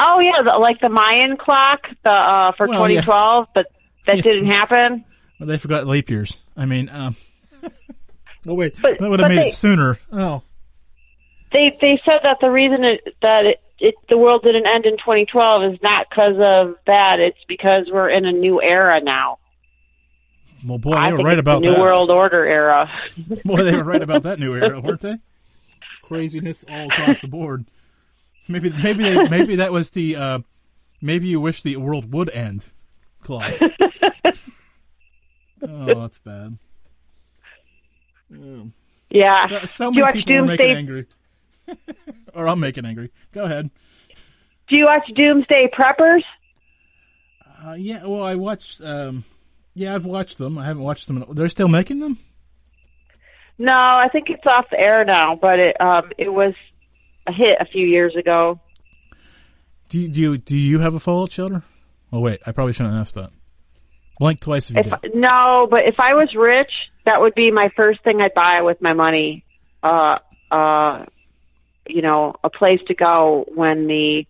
[0.01, 3.03] Oh yeah, the, like the Mayan clock, the uh, for Well, yeah.
[3.03, 3.67] 2012, but
[4.07, 4.23] that Yeah.
[4.23, 5.05] didn't happen.
[5.39, 6.43] Well, they forgot leap years.
[6.57, 7.15] I mean, um,
[8.47, 9.99] oh wait, But- that would have made they- it sooner.
[10.13, 10.43] Oh,
[11.53, 14.97] They they said that the reason it, that it, it the world didn't end in
[14.99, 17.21] 2012 is not because of that.
[17.21, 19.39] It's because we're in a new era now.
[20.67, 21.81] well, boy, I they were right about the new that.
[21.81, 22.91] world order era.
[23.45, 25.17] Boy, they were right about that new era, weren't they?
[26.03, 27.67] Craziness all across the board.
[28.49, 30.17] Maybe, maybe, they, maybe that was the.
[30.17, 30.39] Uh,
[31.03, 32.65] maybe you wish the world would end.
[33.23, 33.55] Clock.
[35.63, 36.59] oh, that's bad.
[39.11, 39.49] Yeah.
[39.49, 40.77] So, so Do you many watch people are making Doomsday?
[40.77, 41.07] angry.
[42.35, 43.11] or I'm making angry.
[43.33, 43.71] Go ahead.
[44.69, 46.23] Do you watch Doomsday Preppers?
[47.65, 48.81] Uh, yeah, well, I watched.
[48.83, 49.25] Um,
[49.75, 50.59] Yeah, I've watched them.
[50.59, 51.25] I haven't watched them.
[51.33, 52.19] They're still making them.
[53.59, 56.53] No, I think it's off the air now, but it um it was
[57.27, 58.61] a hit a few years ago.
[59.89, 61.63] Do you do you, do you have a fallout shelter?
[62.13, 63.31] Oh wait, I probably shouldn't ask that.
[64.19, 65.11] Blink twice if you If do.
[65.15, 66.71] no, but if I was rich,
[67.05, 69.45] that would be my first thing I'd buy with my money.
[69.83, 70.19] Uh
[70.51, 71.05] uh
[71.89, 74.27] you know, a place to go when the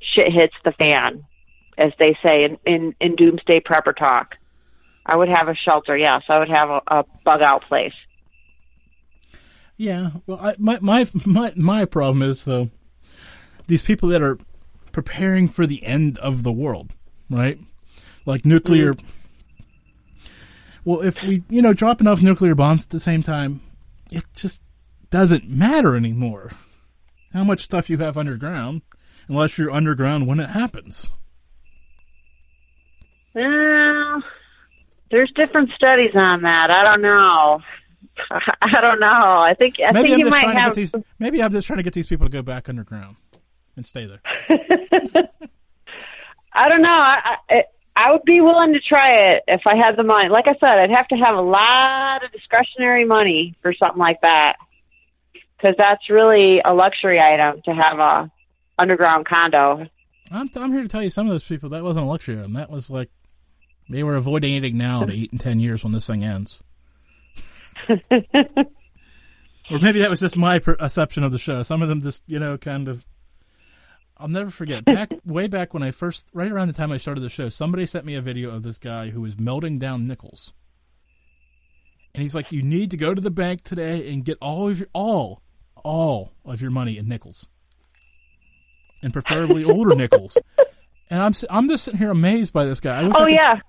[0.00, 1.24] shit hits the fan,
[1.76, 4.34] as they say in in, in doomsday prepper talk.
[5.06, 6.22] I would have a shelter, yes.
[6.28, 7.94] I would have a, a bug out place.
[9.76, 10.10] Yeah.
[10.26, 12.70] Well, I, my my my my problem is though,
[13.66, 14.38] these people that are
[14.92, 16.92] preparing for the end of the world,
[17.30, 17.58] right?
[18.26, 18.94] Like nuclear.
[20.90, 23.60] Well, if we you know drop enough nuclear bombs at the same time,
[24.10, 24.60] it just
[25.10, 26.50] doesn't matter anymore.
[27.32, 28.82] How much stuff you have underground,
[29.28, 31.08] unless you're underground when it happens.
[33.36, 34.24] Well,
[35.12, 36.72] there's different studies on that.
[36.72, 37.60] I don't know.
[38.60, 39.06] I don't know.
[39.06, 40.74] I think I Maybe think I'm you just might trying to have.
[40.74, 40.94] get these.
[41.20, 43.14] Maybe I'm just trying to get these people to go back underground
[43.76, 44.22] and stay there.
[46.52, 46.90] I don't know.
[46.90, 47.62] I, I
[48.00, 50.30] I would be willing to try it if I had the money.
[50.30, 54.22] Like I said, I'd have to have a lot of discretionary money for something like
[54.22, 54.56] that,
[55.34, 58.30] because that's really a luxury item to have a
[58.78, 59.86] underground condo.
[60.30, 62.54] I'm, I'm here to tell you some of those people that wasn't a luxury item.
[62.54, 63.10] That was like
[63.90, 66.58] they were avoiding eating now to eat in ten years when this thing ends.
[67.90, 71.62] or maybe that was just my perception of the show.
[71.62, 73.04] Some of them just you know kind of.
[74.20, 77.22] I'll never forget back way back when I first right around the time I started
[77.22, 77.48] the show.
[77.48, 80.52] Somebody sent me a video of this guy who was melting down nickels,
[82.14, 84.78] and he's like, "You need to go to the bank today and get all of
[84.78, 85.42] your all
[85.82, 87.46] all of your money in nickels."
[89.02, 90.36] and preferably older nickels.
[91.08, 93.00] And I'm I'm just sitting here amazed by this guy.
[93.00, 93.60] I wish I Oh could, yeah,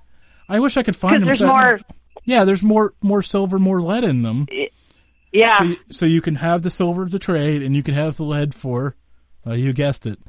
[0.49, 1.25] I wish I could find him.
[1.25, 1.79] there's so- more.
[2.25, 4.45] Yeah, there's more more silver, more lead in them.
[5.31, 8.17] Yeah, So you, so you can have the silver to trade, and you can have
[8.17, 8.97] the lead for,
[9.47, 10.19] uh, you guessed it,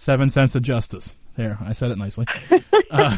[0.00, 1.14] seven cents of justice.
[1.36, 2.26] There, I said it nicely.
[2.90, 3.16] Uh,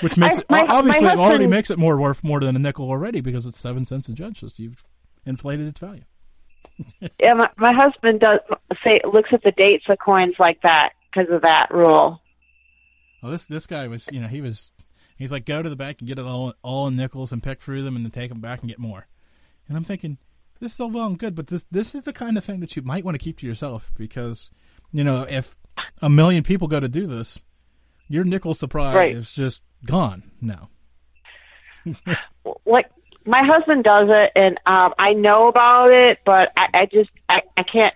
[0.00, 2.58] which makes I- it obviously my it already makes it more worth more than a
[2.60, 4.56] nickel already because it's seven cents of justice.
[4.56, 4.84] You've
[5.26, 6.04] inflated its value.
[7.18, 7.34] yeah.
[7.34, 8.38] My, my husband does
[8.84, 12.20] say looks at the dates of coins like that because of that rule.
[13.22, 14.70] Well, this this guy was, you know, he was,
[15.16, 17.60] he's like, go to the bank and get it all all in nickels and pick
[17.60, 19.08] through them and then take them back and get more.
[19.66, 20.16] And I'm thinking,
[20.60, 22.76] this is all well and good, but this this is the kind of thing that
[22.76, 24.48] you might want to keep to yourself because,
[24.92, 25.56] you know, if
[26.02, 27.40] a million people go to do this,
[28.08, 29.16] your nickel supply Right.
[29.16, 30.68] is just gone now.
[32.66, 32.86] like
[33.24, 37.40] my husband does it and um I know about it but I, I just I,
[37.56, 37.94] I can't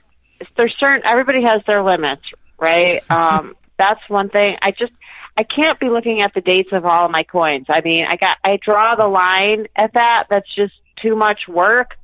[0.57, 2.23] there's certain everybody has their limits,
[2.59, 3.03] right?
[3.11, 4.57] Um that's one thing.
[4.63, 4.93] I just
[5.37, 7.67] I can't be looking at the dates of all of my coins.
[7.69, 10.27] I mean, I got I draw the line at that.
[10.31, 11.97] That's just too much work.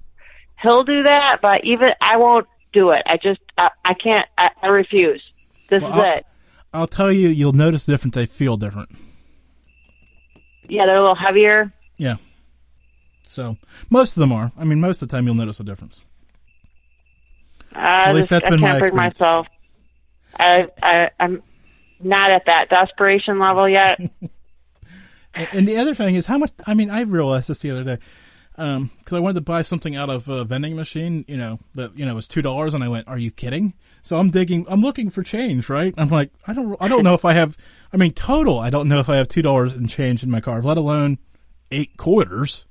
[0.62, 3.02] He'll do that, but even I won't do it.
[3.06, 5.22] I just I, I can't I, I refuse.
[5.68, 6.26] This Well, is I'll- it.
[6.72, 8.14] I'll tell you, you'll notice the difference.
[8.14, 8.90] They feel different.
[10.68, 11.72] Yeah, they're a little heavier.
[11.96, 12.16] Yeah.
[13.26, 13.56] So
[13.90, 14.52] most of them are.
[14.56, 16.02] I mean, most of the time you'll notice a difference.
[17.74, 19.20] Uh, at least that's I been can't my bring experience.
[19.20, 19.46] myself.
[20.38, 21.42] I, I, I'm
[22.00, 24.00] not at that desperation level yet.
[25.32, 26.50] And the other thing is how much.
[26.66, 27.98] I mean, I realized this the other day
[28.60, 31.24] Um, because I wanted to buy something out of a vending machine.
[31.26, 34.18] You know that you know was two dollars, and I went, "Are you kidding?" So
[34.18, 34.66] I'm digging.
[34.68, 35.94] I'm looking for change, right?
[35.96, 36.76] I'm like, I don't.
[36.78, 37.56] I don't know if I have.
[37.90, 38.58] I mean, total.
[38.58, 41.16] I don't know if I have two dollars in change in my car, let alone
[41.70, 42.66] eight quarters.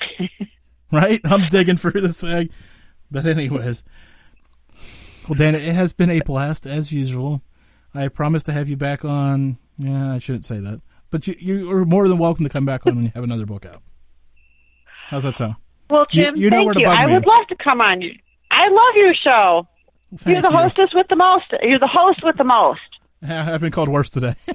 [0.92, 1.22] right?
[1.24, 2.50] I'm digging for this thing.
[3.10, 3.84] But anyways,
[5.26, 7.40] well, Dana, it has been a blast as usual.
[7.94, 9.56] I promise to have you back on.
[9.78, 12.86] Yeah, I shouldn't say that, but you you are more than welcome to come back
[12.86, 13.82] on when you have another book out.
[15.12, 15.56] How's that sound?
[15.90, 16.86] Well, Jim, you know thank you.
[16.86, 17.12] I me.
[17.12, 18.02] would love to come on.
[18.50, 19.68] I love your show.
[20.16, 20.56] Thank You're the you.
[20.56, 21.44] hostess with the most.
[21.60, 22.80] You're the host with the most.
[23.22, 24.34] I've been called worse today.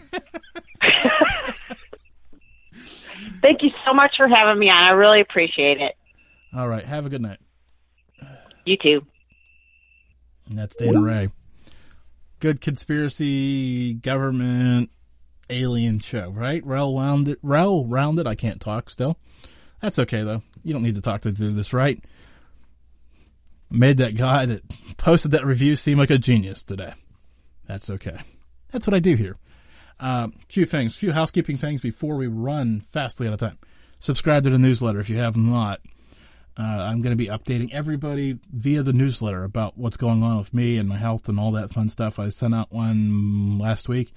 [3.40, 4.82] Thank you so much for having me on.
[4.82, 5.96] I really appreciate it.
[6.56, 7.38] All right, have a good night.
[8.66, 9.06] You too.
[10.50, 11.30] And that's Dana Rae.
[12.40, 14.90] Good conspiracy, government,
[15.52, 16.66] alien show, right?
[16.66, 18.26] Well rounded, well rounded.
[18.26, 19.20] I can't talk still.
[19.82, 20.42] That's okay though.
[20.64, 22.04] You don't need to talk to do this, right?
[23.70, 24.62] Made that guy that
[24.98, 26.94] posted that review seem like a genius today.
[27.68, 28.18] That's okay.
[28.72, 29.38] That's what I do here.
[30.00, 33.58] Um, few things, few housekeeping things before we run fastly out of time.
[34.00, 35.82] Subscribe to the newsletter if you have not.
[36.58, 40.54] Uh, I'm going to be updating everybody via the newsletter about what's going on with
[40.54, 42.20] me and my health and all that fun stuff.
[42.20, 44.14] I sent out one last week.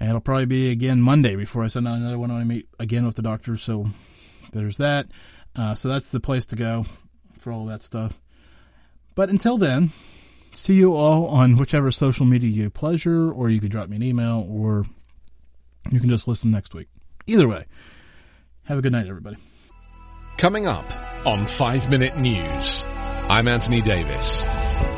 [0.00, 2.68] And it'll probably be again Monday before I send out another one when I meet
[2.78, 3.56] again with the doctor.
[3.56, 3.88] So
[4.52, 5.06] there's that.
[5.56, 6.86] Uh, so that's the place to go
[7.38, 8.18] for all that stuff.
[9.14, 9.90] But until then,
[10.52, 14.02] see you all on whichever social media you pleasure, or you could drop me an
[14.02, 14.86] email, or
[15.90, 16.88] you can just listen next week.
[17.26, 17.66] Either way,
[18.64, 19.36] have a good night, everybody.
[20.36, 20.86] Coming up
[21.26, 22.84] on 5 Minute News,
[23.28, 24.46] I'm Anthony Davis.